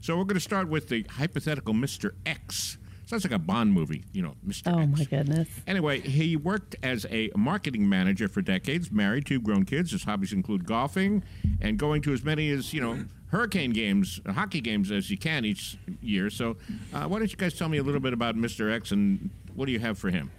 [0.00, 2.12] So we're going to start with the hypothetical Mr.
[2.24, 2.78] X.
[3.06, 4.72] Sounds like a Bond movie, you know, Mr.
[4.74, 4.98] Oh, X.
[4.98, 5.48] my goodness.
[5.66, 9.92] Anyway, he worked as a marketing manager for decades, married, two grown kids.
[9.92, 11.22] His hobbies include golfing
[11.60, 15.44] and going to as many as, you know, hurricane games, hockey games as you can
[15.44, 16.30] each year.
[16.30, 16.56] So,
[16.92, 18.72] uh, why don't you guys tell me a little bit about Mr.
[18.72, 20.30] X and what do you have for him?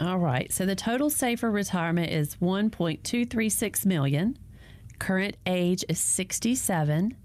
[0.00, 0.52] All right.
[0.52, 4.38] So the total save for retirement is 1.236 million.
[4.98, 7.16] Current age is 67.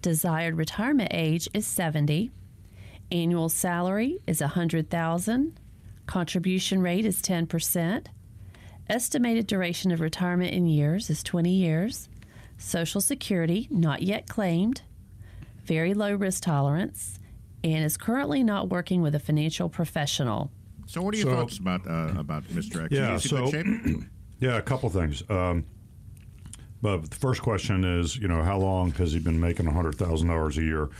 [0.00, 2.30] Desired retirement age is 70.
[3.10, 5.60] Annual salary is 100,000.
[6.06, 8.06] Contribution rate is 10%.
[8.88, 12.08] Estimated duration of retirement in years is 20 years.
[12.58, 14.82] Social Security not yet claimed.
[15.64, 17.18] Very low risk tolerance
[17.64, 20.50] and is currently not working with a financial professional.
[20.92, 22.84] So, what are your So- thoughts about uh, about Mr.
[22.84, 22.92] X?
[22.92, 24.06] Yeah, Is he in good so-?
[24.40, 25.22] Yeah, a couple things.
[25.30, 25.64] Um,
[26.82, 30.28] but the first question is, you know, how long has he been making hundred thousand
[30.28, 30.90] dollars a year?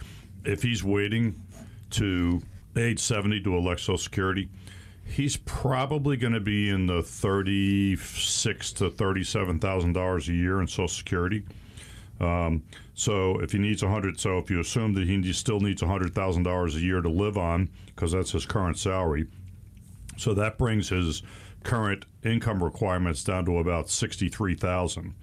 [0.47, 1.43] If he's waiting
[1.91, 2.41] to
[2.75, 4.49] age seventy to elect Social Security,
[5.05, 10.67] he's probably going to be in the thirty-six to thirty-seven thousand dollars a year in
[10.69, 11.43] Social Security.
[12.19, 12.63] Um,
[12.95, 15.87] so if he needs a hundred, so if you assume that he still needs a
[15.87, 19.27] hundred thousand dollars a year to live on, because that's his current salary,
[20.17, 21.23] so that brings his
[21.63, 25.15] current income requirements down to about sixty-three thousand.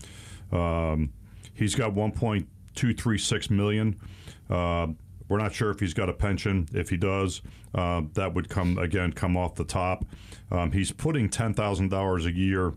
[0.51, 1.11] Um,
[1.53, 3.99] he's got one point two three six million.
[4.49, 4.87] Uh,
[5.27, 6.67] we're not sure if he's got a pension.
[6.73, 7.41] If he does,
[7.75, 10.05] uh, that would come again come off the top.
[10.51, 12.73] Um, he's putting ten thousand dollars a year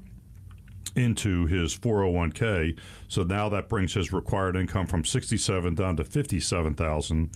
[0.97, 2.79] into his 401k.
[3.09, 7.31] So now that brings his required income from 67 down to 57,000.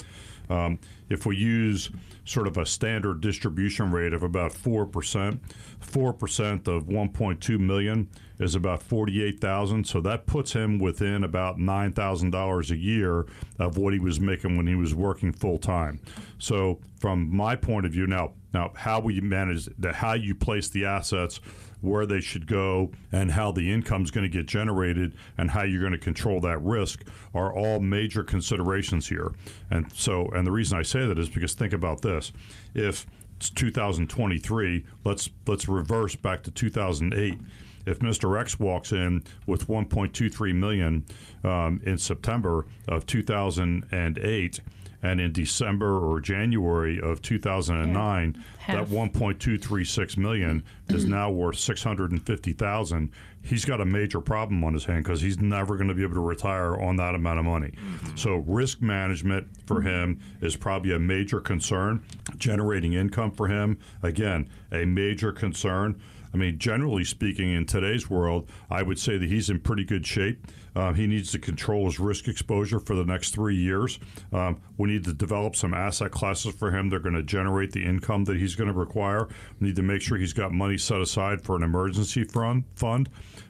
[0.49, 0.79] Um,
[1.09, 1.91] if we use
[2.25, 5.39] sort of a standard distribution rate of about 4%,
[5.81, 9.87] 4% of 1.2 million is about 48,000.
[9.87, 13.27] So that puts him within about $9,000 a year
[13.59, 16.01] of what he was making when he was working full time.
[16.39, 20.69] So from my point of view now, now how we manage the how you place
[20.69, 21.41] the assets
[21.87, 25.63] where they should go and how the income is going to get generated and how
[25.63, 29.33] you're going to control that risk are all major considerations here.
[29.71, 32.33] And so, and the reason I say that is because think about this:
[32.75, 37.39] if it's 2023, let's let's reverse back to 2008
[37.87, 38.39] if Mr.
[38.39, 41.05] X walks in with 1.23 million
[41.45, 44.61] um, in September of 2008,
[45.07, 48.89] and in December or January of 2009, Half.
[48.89, 53.13] that 1.236 million is now worth 650,000.
[53.43, 56.15] He's got a major problem on his hand because he's never going to be able
[56.15, 57.69] to retire on that amount of money.
[57.69, 58.17] Mm-hmm.
[58.17, 59.87] So risk management for mm-hmm.
[59.87, 62.03] him is probably a major concern.
[62.37, 66.01] Generating income for him, again, a major concern.
[66.35, 70.05] I mean, generally speaking, in today's world, I would say that he's in pretty good
[70.05, 70.45] shape.
[70.77, 73.99] Um, he needs to control his risk exposure for the next three years.
[74.33, 76.91] Um, we need to develop some asset classes for him.
[76.91, 79.27] They're going to generate the income that he's going to require.
[79.59, 82.65] We need to make sure he's got money set aside for an emergency fund.
[82.75, 83.09] Fund.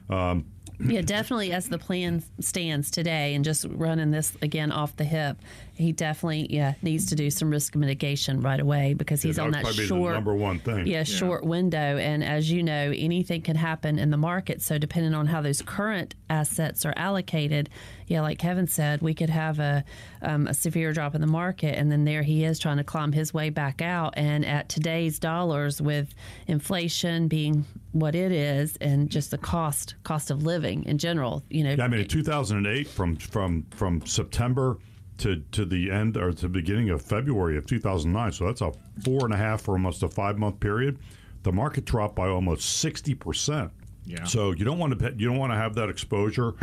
[0.09, 0.45] Um,
[0.79, 1.51] Yeah, definitely.
[1.51, 5.37] As the plan stands today, and just running this again off the hip,
[5.77, 9.51] he definitely yeah needs to do some risk mitigation right away because he's that on
[9.51, 10.87] that probably be the short number one thing.
[10.87, 14.61] Yeah, short window, and as you know, anything can happen in the market.
[14.61, 17.69] So depending on how those current assets are allocated,
[18.07, 19.83] yeah, like Kevin said, we could have a
[20.21, 23.11] um, a severe drop in the market, and then there he is trying to climb
[23.11, 24.13] his way back out.
[24.17, 26.13] And at today's dollars, with
[26.47, 31.63] inflation being what it is, and just the cost cost of living in general, you
[31.63, 34.77] know, Yeah, I mean, in 2008, from from from September
[35.17, 38.71] to to the end or to the beginning of February of 2009, so that's a
[39.03, 40.99] four and a half or almost a five month period.
[41.43, 43.71] The market dropped by almost 60 percent.
[44.05, 44.23] Yeah.
[44.23, 46.53] So you don't want to you don't want to have that exposure.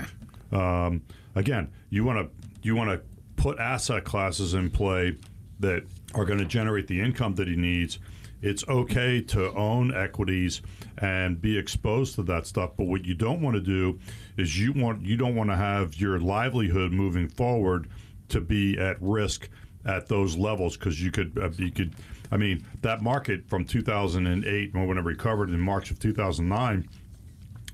[0.53, 1.03] Um,
[1.35, 3.01] again, you want to you want to
[3.37, 5.17] put asset classes in play
[5.61, 7.99] that are going to generate the income that he needs.
[8.41, 10.61] It's okay to own equities
[10.99, 13.99] and be exposed to that stuff, but what you don't want to do
[14.37, 17.89] is you want you don't want to have your livelihood moving forward
[18.29, 19.49] to be at risk
[19.85, 21.95] at those levels because you could uh, you could
[22.31, 26.89] I mean that market from 2008 when it recovered in March of 2009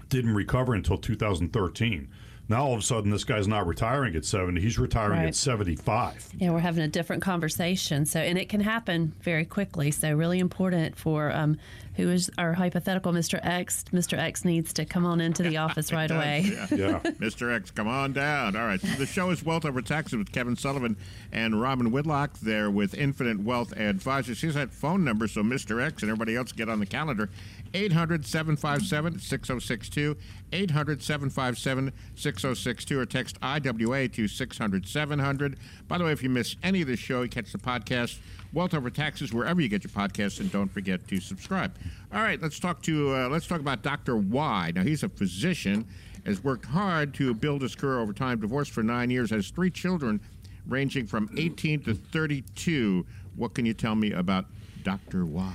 [0.08, 2.08] didn't recover until 2013.
[2.50, 5.28] Now all of a sudden, this guy's not retiring at 70; he's retiring Right.
[5.28, 6.30] at 75.
[6.36, 8.04] Yeah, we're having a different conversation.
[8.04, 9.92] So, and it can happen very quickly.
[9.92, 11.58] So, really important for um,
[11.94, 13.38] who is our hypothetical Mr.
[13.44, 13.84] X.
[13.92, 14.18] Mr.
[14.18, 16.44] X needs to come on into the office right away.
[16.52, 16.66] Yeah.
[16.74, 16.98] yeah.
[17.20, 17.54] Mr.
[17.54, 18.56] X, come on down.
[18.56, 18.80] All right.
[18.80, 20.96] So the show is Wealth Over Taxes with Kevin Sullivan
[21.30, 22.32] and Robin Whitlock.
[22.40, 24.40] They're with Infinite Wealth Advisors.
[24.40, 25.80] Here's that phone number so Mr.
[25.80, 27.30] X and everybody else get on the calendar
[27.74, 30.16] 800 757 6062.
[30.52, 35.58] 800 757 6062 or text IWA to 600 700.
[35.88, 38.18] By the way, if you miss any of the show, you catch the podcast
[38.52, 41.76] Wealth Over Taxes wherever you get your podcasts, and don't forget to subscribe.
[42.12, 44.16] All right, let's talk to uh, let's talk about Dr.
[44.16, 44.72] Y.
[44.74, 45.86] Now he's a physician,
[46.26, 48.40] has worked hard to build his career over time.
[48.40, 50.20] Divorced for nine years, has three children,
[50.66, 53.06] ranging from 18 to 32.
[53.36, 54.46] What can you tell me about
[54.82, 55.24] Dr.
[55.24, 55.52] Y?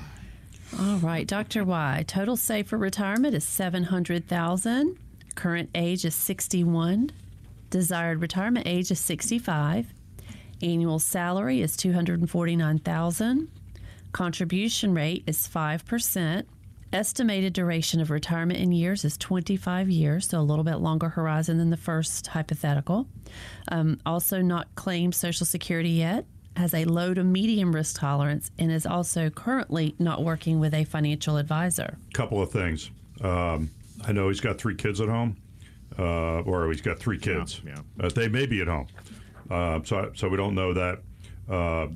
[0.79, 1.63] All right, Dr.
[1.63, 2.03] Y.
[2.07, 4.97] Total save for retirement is 700,000.
[5.35, 7.11] Current age is 61.
[7.69, 9.93] Desired retirement age is 65.
[10.61, 13.49] Annual salary is 249,000.
[14.11, 16.45] Contribution rate is 5%.
[16.93, 21.57] Estimated duration of retirement in years is 25 years, so a little bit longer horizon
[21.57, 23.07] than the first hypothetical.
[23.69, 26.25] Um, also, not claimed Social Security yet.
[26.55, 30.85] Has a low to medium risk tolerance and is also currently not working with a
[30.85, 31.97] financial advisor.
[32.13, 32.91] couple of things.
[33.21, 33.69] Um,
[34.05, 35.35] I know he's got three kids at home,
[35.99, 37.61] uh, or he's got three kids.
[37.65, 37.79] yeah.
[37.99, 38.87] Uh, they may be at home,
[39.49, 40.99] uh, so so we don't know that.
[41.49, 41.87] Uh,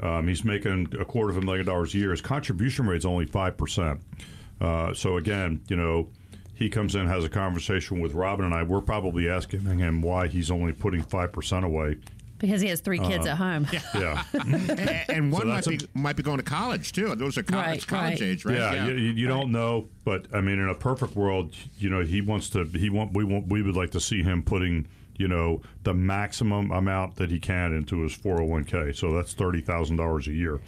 [0.00, 2.10] um, he's making a quarter of a million dollars a year.
[2.12, 4.00] His contribution rate is only five percent.
[4.60, 6.08] Uh, so again, you know,
[6.54, 8.62] he comes in, has a conversation with Robin and I.
[8.62, 11.96] We're probably asking him why he's only putting five percent away.
[12.38, 13.66] Because he has three kids at home.
[13.94, 14.22] Yeah.
[14.34, 17.14] A- and one might that's be might be going to college too.
[17.16, 18.22] Those are college, Right, college right.
[18.22, 18.56] age, right?
[18.58, 22.02] Yeah, You, you you don't know, but I mean, in a perfect world, you know,
[22.04, 22.64] he wants to.
[22.64, 26.70] He want we want we would like to see him putting, you know, the maximum
[26.70, 28.92] amount that he can into his four hundred one k.
[28.92, 30.60] So that's thirty thousand dollars a year.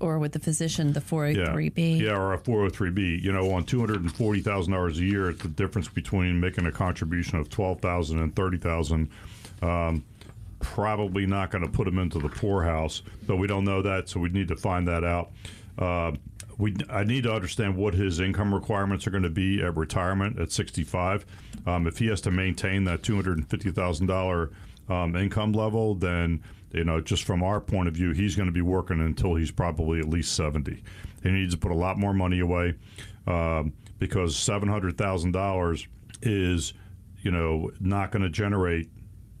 [0.00, 2.00] or with the physician, the 403B.
[2.00, 3.22] yeah, or a 403b.
[3.22, 6.40] You know, on two hundred and forty thousand dollars a year, it's the difference between
[6.40, 9.08] making a contribution of twelve thousand and thirty thousand.
[9.62, 10.04] Um,
[10.62, 14.18] probably not going to put him into the poorhouse, but we don't know that, so
[14.18, 15.32] we need to find that out.
[15.78, 16.12] Uh,
[16.58, 20.38] we, I need to understand what his income requirements are going to be at retirement
[20.38, 21.26] at 65.
[21.66, 24.52] Um, if he has to maintain that $250,000
[24.88, 26.42] um, income level, then
[26.72, 29.50] you know, just from our point of view, he's going to be working until he's
[29.50, 30.82] probably at least 70.
[31.22, 32.74] He needs to put a lot more money away
[33.26, 35.86] um, because $700,000
[36.22, 36.72] is,
[37.20, 38.88] you know, not going to generate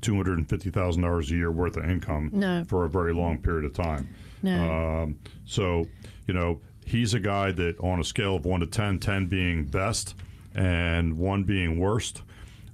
[0.02, 2.64] $250,000 a year worth of income No.
[2.68, 4.08] for a very long period of time.
[4.42, 5.02] No.
[5.02, 5.86] Um, so,
[6.26, 9.64] you know, he's a guy that on a scale of 1 to 10, 10 being
[9.64, 10.14] best
[10.54, 12.22] and 1 being worst,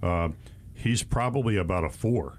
[0.03, 0.29] uh,
[0.75, 2.33] he's probably about a 4.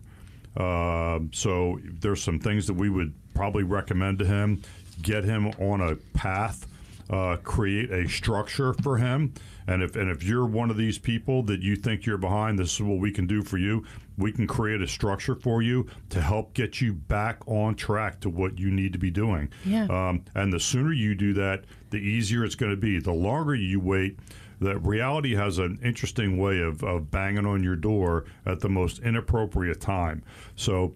[0.58, 4.62] Um, so there's some things that we would probably recommend to him.
[5.02, 6.66] Get him on a path.
[7.10, 9.34] Uh, create a structure for him.
[9.68, 12.74] And if and if you're one of these people that you think you're behind, this
[12.76, 13.84] is what we can do for you.
[14.18, 18.30] We can create a structure for you to help get you back on track to
[18.30, 19.50] what you need to be doing.
[19.66, 19.86] Yeah.
[19.86, 23.00] Um, and the sooner you do that, the easier it's going to be.
[23.00, 24.20] The longer you wait,
[24.62, 29.00] that reality has an interesting way of, of banging on your door at the most
[29.00, 30.22] inappropriate time.
[30.56, 30.94] So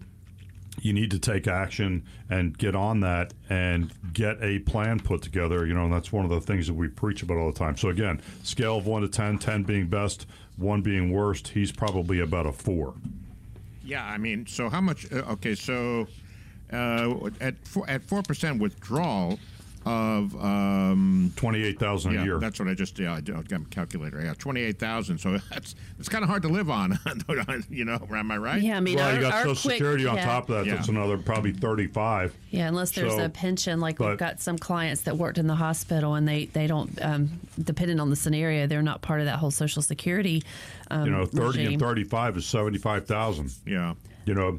[0.80, 5.66] you need to take action and get on that and get a plan put together.
[5.66, 7.76] You know, and that's one of the things that we preach about all the time.
[7.76, 11.48] So again, scale of one to 10, 10 being best, one being worst.
[11.48, 12.94] He's probably about a four.
[13.84, 15.10] Yeah, I mean, so how much?
[15.12, 16.06] Uh, okay, so
[16.72, 19.38] uh, at four, at four percent withdrawal
[19.86, 22.38] of um, Twenty-eight thousand yeah, a year.
[22.38, 24.20] that's what I just yeah, I got my calculator.
[24.22, 25.18] Yeah, twenty eight thousand.
[25.18, 26.98] So that's it's kind of hard to live on.
[27.70, 28.62] you know, am I right?
[28.62, 30.24] Yeah, I mean, well, our, you got our Social quick, Security on yeah.
[30.24, 30.66] top of that.
[30.66, 30.76] Yeah.
[30.76, 32.34] That's another probably thirty-five.
[32.50, 35.46] Yeah, unless there's So, a pension, like but- we've got some clients that worked in
[35.46, 39.26] the hospital and they, they don't, um, depending on the scenario, they're not part of
[39.26, 40.42] that whole Social Security.
[40.90, 41.72] Um, You know, thirty regime.
[41.72, 43.52] and thirty-five is seventy-five thousand.
[43.66, 43.94] Yeah.
[44.26, 44.58] You know,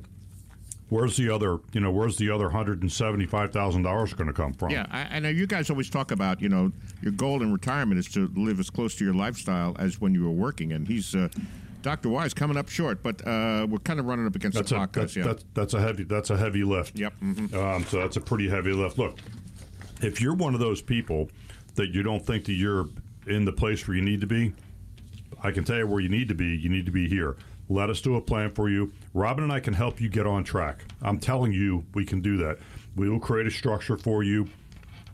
[0.90, 1.60] where's the other?
[1.74, 4.72] You know, where's the other hundred and seventy-five thousand dollars going to come from?
[4.72, 6.72] Yeah, I, I know you guys always talk about, you know,
[7.02, 10.24] your goal in retirement is to live as close to your lifestyle as when you
[10.24, 11.30] were working, and he's uh,
[11.82, 12.10] Dr.
[12.10, 14.80] Y's coming up short, but uh, we're kind of running up against That's the a
[14.80, 14.94] clock.
[14.94, 15.24] that's, yeah.
[15.24, 16.98] that's that's a heavy that's a heavy lift.
[16.98, 17.54] Yep, mhm.
[17.54, 18.98] Um, so that's a pretty heavy lift.
[18.98, 19.20] Look,
[20.02, 21.30] if you're one of those people
[21.76, 22.88] that you don't think that you're
[23.28, 24.54] in the place where you need to be,
[25.44, 26.56] I can tell you where you need to be.
[26.58, 27.38] You need to be here.
[27.70, 28.92] Let us do a plan for you.
[29.14, 30.84] Robin and I can help you get on track.
[31.02, 32.60] I'm telling you, we can do that.
[32.96, 34.48] We will create a structure for you.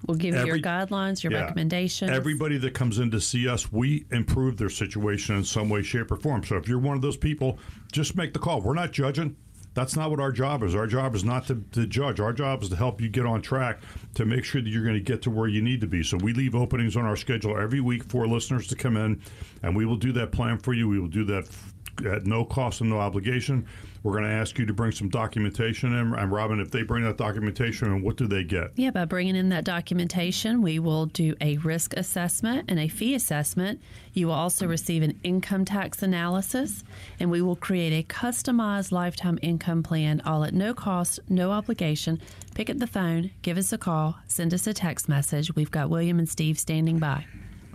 [0.08, 1.42] We'll give you your guidelines, your Yeah.
[1.44, 2.10] recommendations.
[2.12, 6.12] Everybody that comes in to see us, we improve their situation in some way, shape,
[6.12, 6.44] or form.
[6.44, 7.60] So if you're one of those people,
[7.92, 8.62] just make the call.
[8.62, 9.36] We're not judging.
[9.74, 10.76] That's not what our job is.
[10.76, 12.20] Our job is not to, to judge.
[12.20, 13.80] Our job is to help you get on track
[14.16, 16.04] to make sure that you're going to get to where you need to be.
[16.04, 19.22] So we leave openings on our schedule every week for listeners to come in,
[19.64, 20.90] and we will do that plan for you.
[20.90, 21.74] We will do that f-
[22.06, 23.66] at no cost and no obligation.
[24.04, 26.14] We're going to ask you to bring some documentation in.
[26.16, 28.72] And Robin, if they bring that documentation, in, what do they get?
[28.76, 33.14] Yeah, by bringing in that documentation, we will do a risk assessment and a fee
[33.14, 33.80] assessment.
[34.14, 36.84] You will also receive an income tax analysis,
[37.20, 42.20] and we will create a customized lifetime income plan, all at no cost, no obligation.
[42.56, 45.54] Pick up the phone, give us a call, send us a text message.
[45.56, 47.26] We've got William and Steve standing by.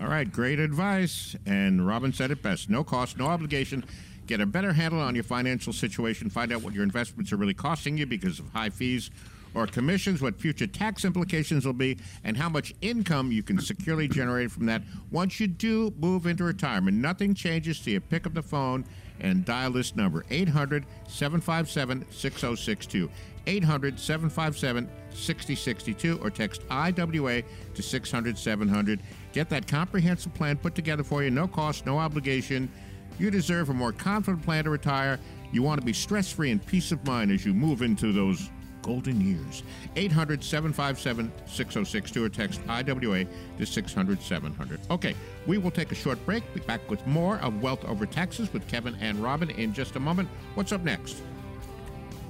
[0.00, 1.36] All right, great advice.
[1.46, 3.84] And Robin said it best no cost, no obligation.
[4.26, 6.30] Get a better handle on your financial situation.
[6.30, 9.10] Find out what your investments are really costing you because of high fees
[9.54, 14.06] or commissions, what future tax implications will be, and how much income you can securely
[14.08, 16.96] generate from that once you do move into retirement.
[16.96, 18.84] Nothing changes till you pick up the phone
[19.20, 23.10] and dial this number 800 757 6062.
[23.46, 27.42] 800 757 6062 or text IWA
[27.74, 29.00] to 600 700.
[29.32, 32.70] Get that comprehensive plan put together for you, no cost, no obligation.
[33.18, 35.18] You deserve a more confident plan to retire.
[35.52, 38.50] You want to be stress free and peace of mind as you move into those
[38.82, 39.62] golden years.
[39.96, 43.24] 800 757 6062 or text IWA
[43.58, 44.80] to 600 700.
[44.90, 45.14] Okay,
[45.46, 46.42] we will take a short break.
[46.54, 50.00] Be back with more of Wealth Over Taxes with Kevin and Robin in just a
[50.00, 50.28] moment.
[50.54, 51.22] What's up next?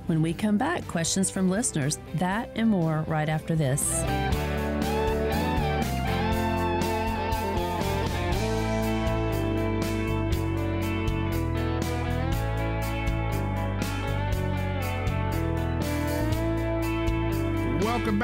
[0.07, 4.56] When we come back, questions from listeners, that and more right after this.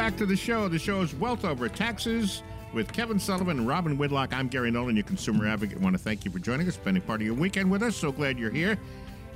[0.02, 0.66] Back to the show.
[0.66, 2.42] The show is Wealth Over Taxes
[2.72, 4.34] with Kevin Sullivan and Robin Whitlock.
[4.36, 5.78] I'm Gary Nolan, your consumer advocate.
[5.78, 7.94] I want to thank you for joining us, spending part of your weekend with us.
[7.94, 8.76] So glad you're here.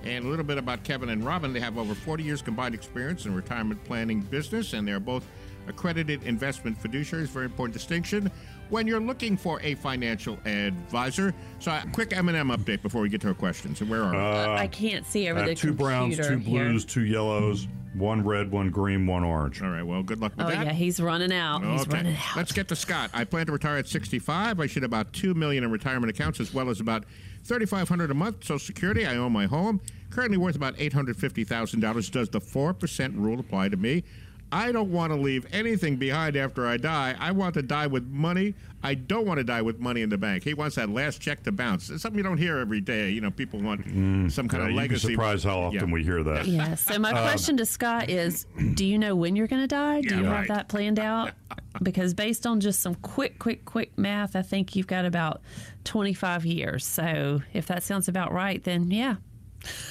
[0.03, 1.53] And a little bit about Kevin and Robin.
[1.53, 5.25] They have over 40 years combined experience in retirement planning business, and they're both
[5.69, 7.29] accredited investment fiduciaries.
[7.29, 8.29] Very important distinction
[8.69, 11.33] when you're looking for a financial advisor.
[11.61, 13.81] So, a quick M&M update before we get to our questions.
[13.83, 14.19] And where are we?
[14.61, 16.65] I can't see over Uh, the two browns, computer two here.
[16.71, 17.69] blues, two yellows,
[17.99, 19.63] one red, one green, one orange.
[19.63, 19.83] All right.
[19.83, 20.67] Well, good luck with Oh that.
[20.67, 21.65] yeah, he's running out.
[21.65, 22.37] He's running out.
[22.37, 23.11] Let's get to Scott.
[23.15, 24.61] I plan to retire at 65.
[24.61, 27.05] I should have about two million in retirement accounts, as well as about
[27.45, 29.07] 3,500 a month Social Security.
[29.07, 29.81] I own my home,
[30.11, 32.11] currently worth about 850,000 dollars.
[32.11, 34.05] Does the four percent rule apply to me?
[34.53, 37.17] I don't want to leave anything behind after I die.
[37.19, 38.55] I want to die with money.
[38.83, 40.45] I don't want to die with money in the bank.
[40.45, 41.91] He wants that last check to bounce.
[41.91, 43.11] It's something you don't hear every day.
[43.11, 44.31] You know, people want mm.
[44.31, 45.13] some kind Yeah, of you'd be legacy.
[45.15, 45.93] surprised how often Yeah.
[45.93, 46.47] we hear that.
[46.47, 46.77] Yeah.
[46.77, 50.03] So my um, question to Scott is, do you know when you're going to die?
[50.03, 50.37] Do Yeah, you right.
[50.37, 51.33] have that planned out?
[51.83, 55.43] Because based on just some quick, quick, quick math, I think you've got about
[55.85, 56.87] 25 years.
[56.87, 59.17] So if that sounds about right, then yeah.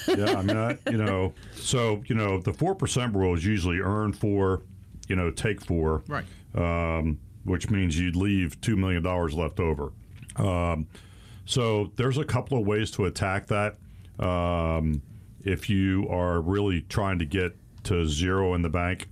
[0.08, 3.80] Yeah, I mean, I, you know, so you know, the four percent rule is usually
[3.80, 4.62] earn four,
[5.08, 6.26] you know, take four, Right.
[6.54, 9.92] Um, which means you'd leave two million dollars left over.
[10.36, 10.88] Um,
[11.46, 13.78] so there's a couple of ways to attack that.
[14.20, 15.02] Um,
[15.44, 19.08] if you are really trying to get to zero in the bank,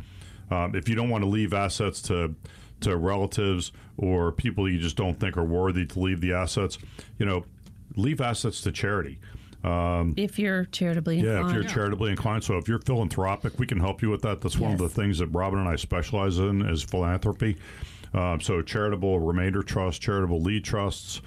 [0.49, 2.36] um, if you don't want to leave assets to
[2.82, 6.78] to relatives or people you just don't think are worthy to leave the assets,
[7.18, 7.45] you know,
[7.95, 9.20] leave assets to charity.
[9.64, 11.39] If you're charitably inclined.
[11.39, 12.43] Yeah, if you're charitably inclined.
[12.43, 14.41] So if you're philanthropic, we can help you with that.
[14.41, 17.57] That's one of the things that Robin and I specialize in is philanthropy.
[18.14, 21.22] Um, so charitable remainder trust, charitable lead trusts,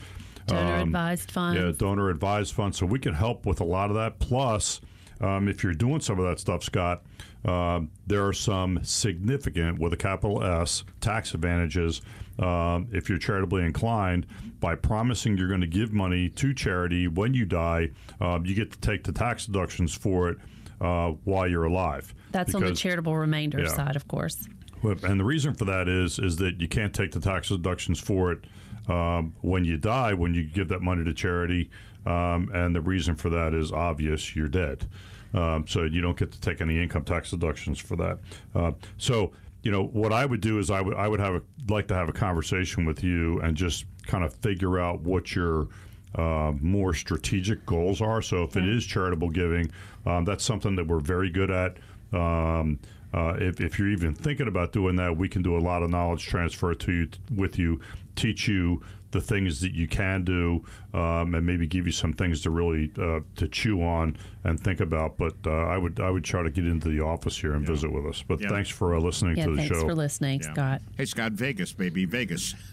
[0.46, 1.60] donor advised funds.
[1.60, 2.78] yeah, donor advised funds.
[2.78, 4.18] So we can help with a lot of that.
[4.18, 4.80] Plus,
[5.20, 7.02] um, if you're doing some of that stuff, Scott,
[7.44, 12.02] um, there are some significant, with a capital S, tax advantages
[12.38, 14.26] um, if you're charitably inclined.
[14.60, 17.90] By promising you're going to give money to charity when you die,
[18.20, 20.38] um, you get to take the tax deductions for it
[20.80, 22.14] uh, while you're alive.
[22.32, 23.68] That's on the charitable remainder Yeah.
[23.68, 24.48] side, of course.
[24.82, 28.32] And the reason for that is is that you can't take the tax deductions for
[28.32, 28.44] it
[28.88, 31.70] um, when you die, when you give that money to charity.
[32.06, 34.88] Um, and the reason for that is obvious: you're dead,
[35.34, 38.18] um, so you don't get to take any income tax deductions for that.
[38.54, 39.32] Uh, so,
[39.62, 41.94] you know, what I would do is I would I would have a, like to
[41.94, 45.68] have a conversation with you and just kind of figure out what your
[46.14, 48.22] uh, more strategic goals are.
[48.22, 49.70] So if it is charitable giving,
[50.06, 51.76] um, that's something that we're very good at.
[52.12, 52.78] Um,
[53.12, 55.90] uh, if, if you're even thinking about doing that, we can do a lot of
[55.90, 57.80] knowledge transfer to you with you,
[58.14, 58.82] teach you
[59.12, 62.90] the things that you can do, um, and maybe give you some things to really
[62.98, 65.16] uh, to chew on and think about.
[65.16, 67.90] But uh, I would I would try to get into the office here and visit
[67.92, 68.22] with us.
[68.26, 68.48] But Yeah.
[68.48, 69.74] thanks for uh, listening Yeah, to the thanks show.
[69.76, 70.52] Thanks for listening, Yeah.
[70.52, 70.82] Scott.
[70.96, 72.54] Hey, Scott, Vegas, baby, Vegas.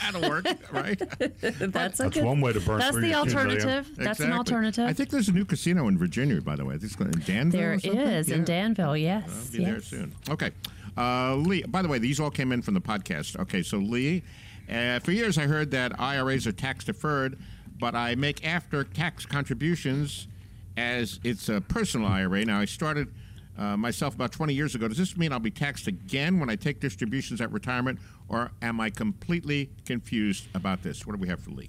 [0.00, 0.98] That'll work, right?
[1.40, 3.50] That's, That's good- one way to burn That's through the your $2 million.
[3.68, 3.96] alternative.
[3.96, 4.86] That's an alternative.
[4.86, 6.74] I think there's a new casino in Virginia, by the way.
[6.74, 7.60] I think it's in Danville.
[7.60, 8.00] there or something?
[8.00, 8.96] is in Danville.
[8.96, 9.24] Yes.
[9.28, 9.70] I'll be yes.
[9.70, 10.14] there soon.
[10.28, 10.50] Okay.
[10.96, 13.38] Uh, Lee, by the way, these all came in from the podcast.
[13.38, 14.22] Okay, so Lee,
[14.68, 17.38] uh, for years I heard that IRAs are tax deferred,
[17.78, 20.28] but I make after tax contributions
[20.76, 22.44] as it's a personal IRA.
[22.44, 23.08] Now, I started
[23.58, 24.88] uh, myself about 20 years ago.
[24.88, 27.98] Does this mean I'll be taxed again when I take distributions at retirement,
[28.28, 31.06] or am I completely confused about this?
[31.06, 31.68] What do we have for Lee?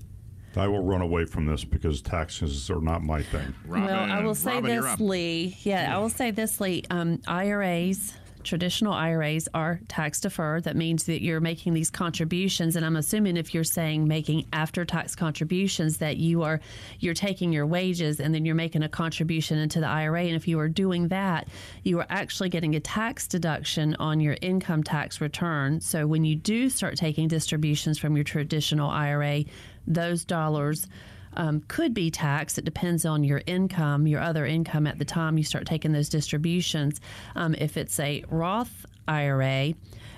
[0.55, 3.53] I will run away from this because taxes are not my thing.
[3.65, 4.99] Robin, well, I will say Robin, this.
[4.99, 5.57] Lee.
[5.61, 6.83] Yeah, I will say this, Lee.
[6.89, 8.13] Um, IRAs,
[8.43, 10.63] traditional IRAs, are tax deferred.
[10.63, 14.85] That means that you're making these contributions, and I'm assuming if you're saying making after
[14.85, 16.59] tax contributions, that you are
[16.99, 20.23] you're taking your wages and then you're making a contribution into the IRA.
[20.23, 21.47] And if you are doing that,
[21.83, 25.81] you are actually getting a tax deduction on your income tax return.
[25.81, 29.45] So when you do start taking distributions from your traditional IRA,
[29.87, 30.87] those dollars
[31.33, 32.57] um, could be taxed.
[32.57, 36.09] It depends on your income, your other income at the time you start taking those
[36.09, 36.99] distributions.
[37.35, 39.73] Um, if it's a Roth IRA,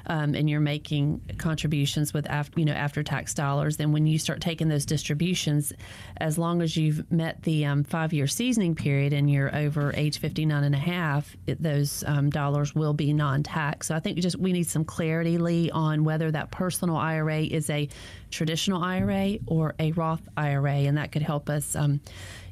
[0.07, 4.17] um, and you're making contributions with after you know after tax dollars, then when you
[4.17, 5.73] start taking those distributions,
[6.17, 10.19] as long as you've met the um, five year seasoning period and you're over age
[10.19, 13.87] 59 and a half, it, those um, dollars will be non tax.
[13.87, 17.69] So I think just we need some clarity, Lee, on whether that personal IRA is
[17.69, 17.87] a
[18.31, 21.75] traditional IRA or a Roth IRA, and that could help us.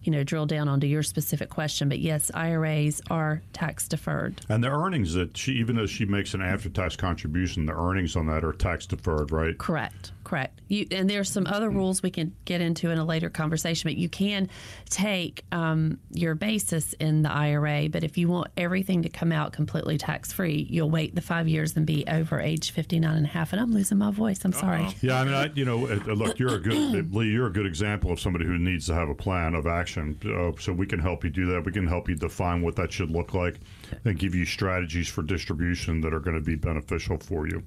[0.04, 4.42] You know, drill down onto your specific question, but yes, IRAs are tax deferred.
[4.50, 8.26] And the earnings that she, even though she makes an after-tax contribution, the earnings on
[8.28, 9.56] that are tax deferred, right?
[9.58, 10.60] Correct, correct.
[10.70, 13.98] You and there's some other rules we can get into in a later conversation, but
[13.98, 14.50] you can
[14.90, 17.90] take um, your basis in the IRA.
[17.90, 21.48] But if you want everything to come out completely tax free, you'll wait the five
[21.48, 23.54] years and be over age 59 and a half.
[23.54, 24.44] And I'm losing my voice.
[24.44, 24.88] I'm sorry.
[25.02, 27.28] Yeah, I mean, I, you know, uh, look, you're a good Lee.
[27.28, 30.20] You're a good example of somebody who needs to have a plan of action direction.
[30.26, 31.66] Uh, so we can help you do that.
[31.66, 33.60] We can help you define what that should look like
[34.06, 37.64] and give you strategies for distribution that are going to be beneficial for you.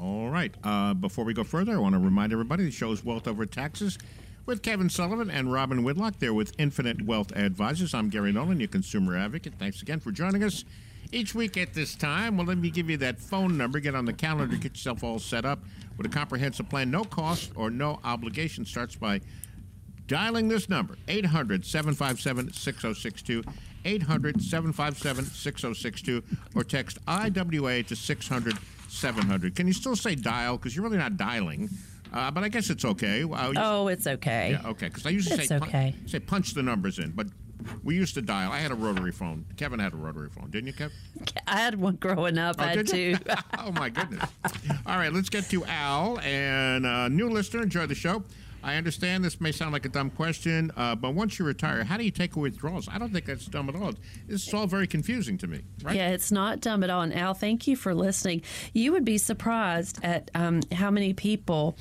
[0.00, 0.54] All right.
[0.62, 3.46] Uh, before we go further, I want to remind everybody the show is Wealth Over
[3.46, 3.98] Taxes
[4.46, 6.18] with Kevin Sullivan and Robin Whitlock.
[6.18, 7.94] They're with Infinite Wealth Advisors.
[7.94, 9.54] I'm Gary Nolan, your consumer advocate.
[9.58, 10.64] Thanks again for joining us
[11.12, 12.36] each week at this time.
[12.36, 13.78] Well, let me give you that phone number.
[13.78, 15.60] Get on the calendar, get yourself all set up
[15.96, 16.90] with a comprehensive plan.
[16.90, 18.64] No cost or no obligation.
[18.64, 19.20] Starts by
[20.06, 23.42] dialing this number 800 757 6062.
[23.86, 26.22] 800 757 6062
[26.54, 28.56] or text IWA to 600
[28.88, 29.54] 700.
[29.54, 30.56] Can you still say dial?
[30.56, 31.68] Because you're really not dialing.
[32.12, 33.24] Uh, but I guess it's okay.
[33.24, 34.52] Oh, it's okay.
[34.62, 34.88] yeah, okay.
[34.88, 35.94] Because I used to It's say, pun- okay.
[36.06, 37.26] say punch the numbers in, but
[37.82, 38.52] we used to dial.
[38.52, 39.44] I had a rotary phone.
[39.56, 40.96] Kevin had a rotary phone, didn't you, Kevin?
[41.48, 42.60] I had one growing up.
[42.60, 43.16] I had two.
[43.58, 44.30] oh my goodness!
[44.86, 47.62] All right, let's get to Al and uh, new listener.
[47.64, 48.22] Enjoy the show.
[48.64, 51.98] I understand this may sound like a dumb question, uh, but once you retire, how
[51.98, 52.88] do you take withdrawals?
[52.88, 53.92] I don't think that's dumb at all.
[54.26, 55.94] This is all very confusing to me, right?
[55.94, 57.02] Yeah, it's not dumb at all.
[57.02, 58.40] And Al, thank you for listening.
[58.72, 61.76] You would be surprised at um, how many people,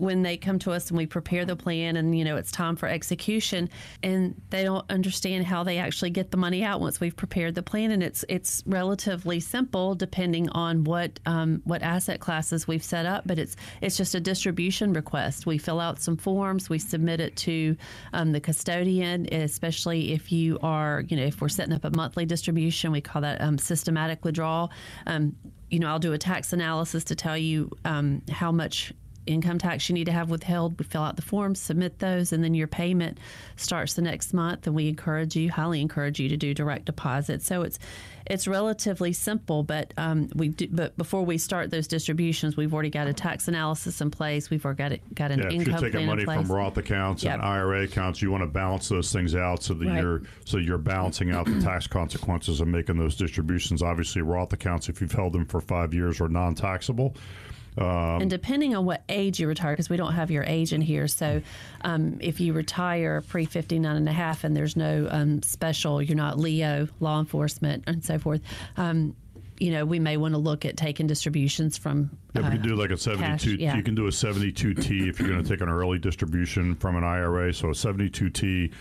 [0.00, 2.76] when they come to us and we prepare the plan and, you know, it's time
[2.76, 3.68] for execution,
[4.02, 7.62] and they don't understand how they actually get the money out once we've prepared the
[7.62, 7.90] plan.
[7.90, 13.24] And it's it's relatively simple depending on what um, what asset classes we've set up,
[13.26, 15.46] but it's it's just a distribution request.
[15.46, 17.76] We fill out some forms, we submit it to
[18.12, 22.24] um, the custodian, especially if you are, you know, if we're setting up a monthly
[22.26, 24.70] distribution, we call that um, systematic withdrawal.
[25.06, 25.36] Um,
[25.70, 28.92] you know, I'll do a tax analysis to tell you um, how much
[29.26, 30.78] income tax you need to have withheld.
[30.78, 33.18] We fill out the forms, submit those, and then your payment
[33.56, 34.66] starts the next month.
[34.66, 37.42] And we encourage you, highly encourage you, to do direct deposit.
[37.42, 37.78] So it's
[38.26, 42.90] it's relatively simple, but um, we do, but before we start those distributions, we've already
[42.90, 44.50] got a tax analysis in place.
[44.50, 47.34] We've already got, it, got an Yeah, if you're taking money from Roth accounts Yep.
[47.34, 50.00] and IRA accounts, you want to balance those things out so that Right.
[50.00, 53.82] you're so you're balancing out the tax consequences of making those distributions.
[53.82, 57.16] Obviously, Roth accounts, if you've held them for five years, are non-taxable.
[57.86, 61.08] And depending on what age you retire, because we don't have your age in here,
[61.08, 61.42] so
[61.82, 66.16] um, if you retire pre 59 and a half and there's no um, special, you're
[66.16, 68.40] not LEO, law enforcement, and so forth,
[68.76, 69.14] um,
[69.60, 72.10] you know, we may want to look at taking distributions from.
[72.34, 73.56] Yeah, we uh, can do like a 72.
[73.56, 73.76] yeah.
[73.76, 77.04] You can do a 72T if you're going to take an early distribution from an
[77.04, 77.52] IRA.
[77.52, 78.72] So a 72T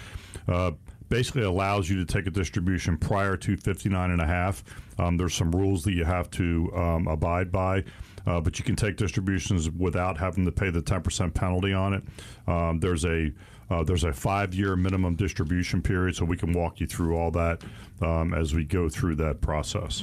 [0.47, 0.71] uh,
[1.09, 4.63] basically allows you to take a distribution prior to 59 and a half.
[4.97, 7.83] Um, there's some rules that you have to um, abide by.
[8.25, 12.03] Uh, but you can take distributions without having to pay the 10% penalty on it.
[12.47, 13.31] Um, there's a
[13.71, 17.61] uh, there's a five-year minimum distribution period, so we can walk you through all that
[18.01, 20.01] um, as we go through that process.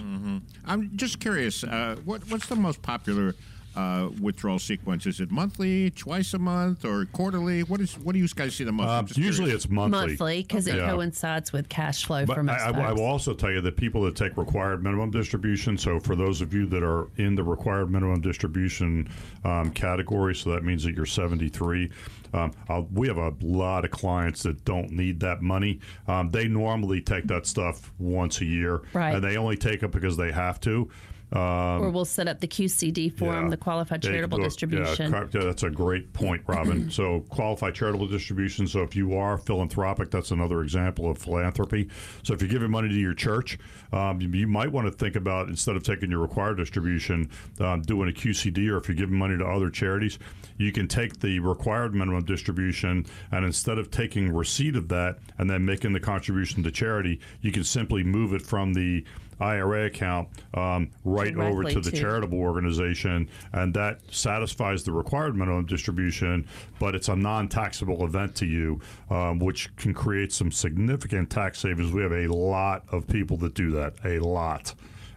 [0.64, 1.64] I'm just curious.
[1.64, 3.34] Uh, what what's the most popular
[3.76, 5.06] uh, withdrawal sequence?
[5.06, 7.62] Is it monthly, twice a month, or quarterly?
[7.62, 8.86] What is what do you guys see the most?
[8.88, 9.64] Uh, usually, curious.
[9.64, 10.06] it's monthly.
[10.08, 10.90] monthly because it Yeah.
[10.90, 13.76] coincides with cash flow for But most I, I, I will also tell you that
[13.76, 15.76] people that take required minimum distribution.
[15.76, 19.08] So for those of you that are in the required minimum distribution
[19.44, 21.90] um, category, so that means that you're 73.
[22.34, 25.80] Um, I'll, we have a lot of clients that don't need that money.
[26.08, 29.14] Um, they normally take that stuff once a year, Right.
[29.14, 30.90] and they only take it because they have to.
[31.32, 33.50] Um, or we'll set up the QCD form, yeah.
[33.50, 35.12] the qualified charitable look, distribution.
[35.12, 35.26] Yeah.
[35.32, 36.88] Yeah, that's a great point, Robin.
[36.90, 38.68] so, qualified charitable distribution.
[38.68, 41.88] So, if you are philanthropic, that's another example of philanthropy.
[42.22, 43.58] So, if you're giving money to your church,
[43.92, 47.82] um, you, you might want to think about instead of taking your required distribution, um,
[47.82, 50.20] doing a QCD, or if you're giving money to other charities,
[50.58, 55.48] you can take the required minimum distribution, and instead of taking receipt of that and
[55.48, 59.04] then making the contribution to charity, you can simply move it from the
[59.38, 65.66] IRA account um, right over to the charitable organization, and that satisfies the required minimum
[65.66, 66.46] distribution,
[66.78, 68.80] but it's a non-taxable event to you,
[69.10, 71.92] um, which can create some significant tax savings.
[71.92, 74.74] We have a lot of people that do that, a lot.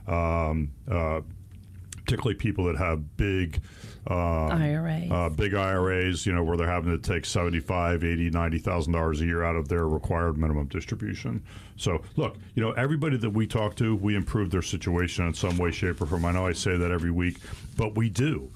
[0.07, 1.21] Um, uh,
[2.09, 3.61] particularly people that have big
[4.07, 5.11] IRAs.
[5.11, 9.25] uh, big IRAs, you know, where they're having to take 75, 80, 90,000 dollars a
[9.25, 11.43] year out of their required minimum distribution.
[11.75, 15.57] So, look, you know, everybody that we talk to, we improve their situation in some
[15.57, 16.25] way, shape, or form.
[16.25, 17.37] I know I say that every week,
[17.77, 18.49] but we do.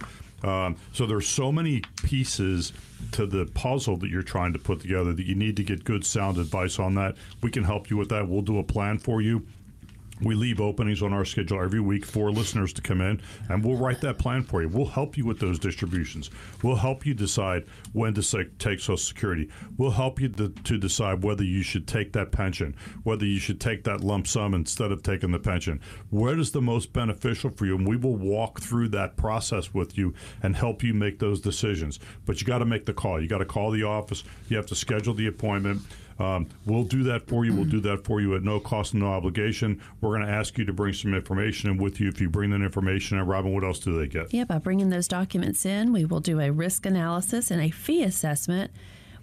[0.43, 2.73] Um, so there's so many pieces
[3.13, 6.05] to the puzzle that you're trying to put together that you need to get good,
[6.05, 7.15] sound advice on that.
[7.41, 8.27] We can help you with that.
[8.27, 9.45] We'll do a plan for you.
[10.21, 13.77] We leave openings on our schedule every week for listeners to come in, and we'll
[13.77, 14.69] write that plan for you.
[14.69, 16.29] We'll help you with those distributions.
[16.61, 19.49] We'll help you decide when to take Social Security.
[19.77, 23.59] We'll help you to, to decide whether you should take that pension, whether you should
[23.59, 25.81] take that lump sum instead of taking the pension.
[26.09, 27.75] What is the most beneficial for you?
[27.75, 31.99] And we will walk through that process with you and help you make those decisions.
[32.25, 33.19] But you got to make the call.
[33.19, 34.23] You got to call the office.
[34.47, 35.81] You have to schedule the appointment.
[36.19, 37.53] Um, we'll do that for you.
[37.53, 39.81] We'll do that for you at no cost and no obligation.
[40.01, 42.07] We're going to ask you to bring some information in with you.
[42.07, 44.33] If you bring that information in, Robin, what else do they get?
[44.33, 48.03] Yeah, by bringing those documents in, we will do a risk analysis and a fee
[48.03, 48.71] assessment.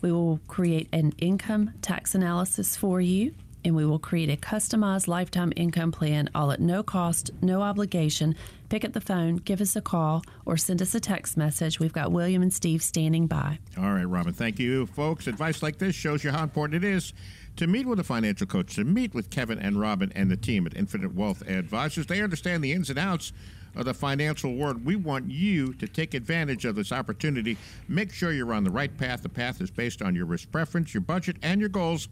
[0.02, 3.34] We will create an income tax analysis for you,
[3.64, 8.34] and we will create a customized lifetime income plan, all at no cost, no obligation.
[8.68, 11.80] Pick up the phone, give us a call, or send us a text message.
[11.80, 13.58] We've got William and Steve standing by.
[13.76, 14.32] All right, Robin.
[14.32, 15.26] Thank you, folks.
[15.26, 17.12] Advice like this shows you how important it is
[17.56, 20.66] to meet with a financial coach, to meet with Kevin and Robin and the team
[20.66, 22.06] at Infinite Wealth Advisors.
[22.06, 23.32] They understand the ins and outs
[23.76, 24.84] of the financial world.
[24.84, 27.56] We want you to take advantage of this opportunity.
[27.88, 29.22] Make sure you're on the right path.
[29.22, 32.08] The path is based on your risk preference, your budget, and your goals.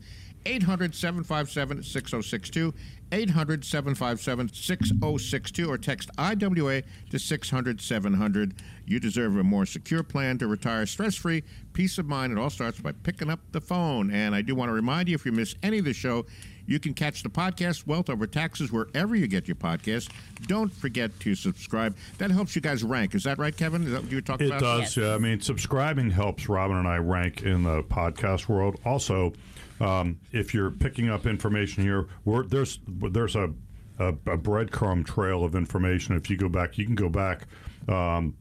[0.46, 2.74] 800 757 6062.
[3.10, 8.54] 800 757 6062 or text IWA to 600 700.
[8.86, 12.32] You deserve a more secure plan to retire stress free, peace of mind.
[12.32, 14.10] It all starts by picking up the phone.
[14.10, 16.26] And I do want to remind you if you miss any of the show,
[16.66, 20.10] you can catch the podcast Wealth Over Taxes wherever you get your podcasts.
[20.46, 21.96] Don't forget to subscribe.
[22.18, 23.14] That helps you guys rank.
[23.14, 23.84] Is that right, Kevin?
[23.84, 24.80] Is that what you were talking It about?
[24.82, 24.94] does.
[24.98, 25.14] Yeah.
[25.14, 28.78] I mean, subscribing helps Robin and I rank in the podcast world.
[28.84, 29.32] Also,
[29.80, 33.50] um, if you're picking up information here, we're, there's there's a,
[33.98, 36.16] a, a breadcrumb trail of information.
[36.16, 37.42] If you go back, you can go back.
[37.88, 38.34] Um,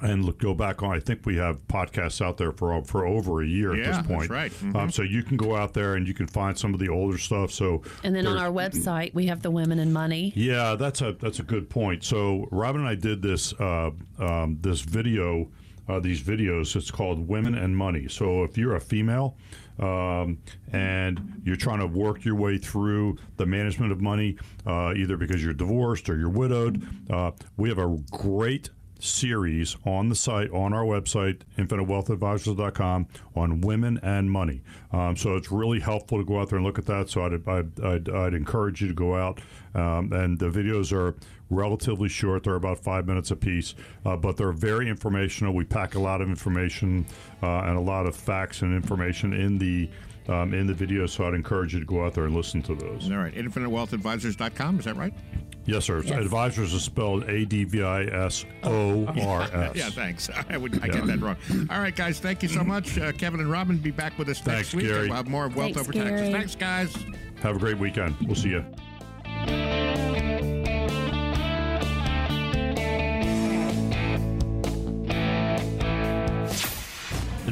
[0.00, 0.94] and look, go back on.
[0.94, 3.96] I think we have podcasts out there for for over a year Yeah, at this
[3.96, 4.30] that's point.
[4.30, 4.52] right.
[4.52, 4.76] Mhm.
[4.76, 7.18] Um, so you can go out there and you can find some of the older
[7.18, 7.50] stuff.
[7.50, 10.32] So And then on our website, we have the Women and Money.
[10.36, 12.04] yeah, that's a that's a good point.
[12.04, 13.90] So Robin and I did this uh,
[14.20, 15.48] um, this video,
[15.88, 16.76] uh, these videos.
[16.76, 18.06] It's called Women and Money.
[18.06, 19.36] So if you're a female
[19.78, 20.38] um,
[20.72, 25.42] and you're trying to work your way through the management of money, uh, either because
[25.42, 30.72] you're divorced or you're widowed, uh, we have a great series on the site on
[30.72, 34.62] our website infinitewealthadvisors.com on women and money.
[34.92, 37.08] Um, so it's really helpful to go out there and look at that.
[37.10, 39.40] So i'd, I'd, I'd, I'd encourage you to go out
[39.74, 41.14] um, and the videos are
[41.50, 42.44] relatively short.
[42.44, 43.74] They're about five minutes apiece
[44.04, 45.54] uh, but they're very informational.
[45.54, 47.06] We pack a lot of information
[47.42, 49.88] uh, and a lot of facts and information in the
[50.28, 52.74] um, in the video so i'd encourage you to go out there and listen to
[52.74, 53.34] those All right.
[53.34, 54.78] InfiniteWealthAdvisors.com.
[54.80, 55.12] Is that right?
[55.64, 56.12] yes sir Yes.
[56.18, 60.30] advisors is spelled a-d-v-i-s o-r-s Yeah, thanks.
[60.50, 60.92] I would I Yeah.
[60.92, 61.36] get that wrong.
[61.70, 62.20] All right, guys.
[62.20, 62.98] Thank you so much.
[62.98, 64.86] Uh, Kevin and Robin be back with us Thanks, next week.
[64.86, 65.08] Gary.
[65.08, 66.30] We'll have more Wealth Thanks, Over Taxes.
[66.30, 66.94] Thanks, guys.
[67.42, 68.64] have a great weekend we'll see you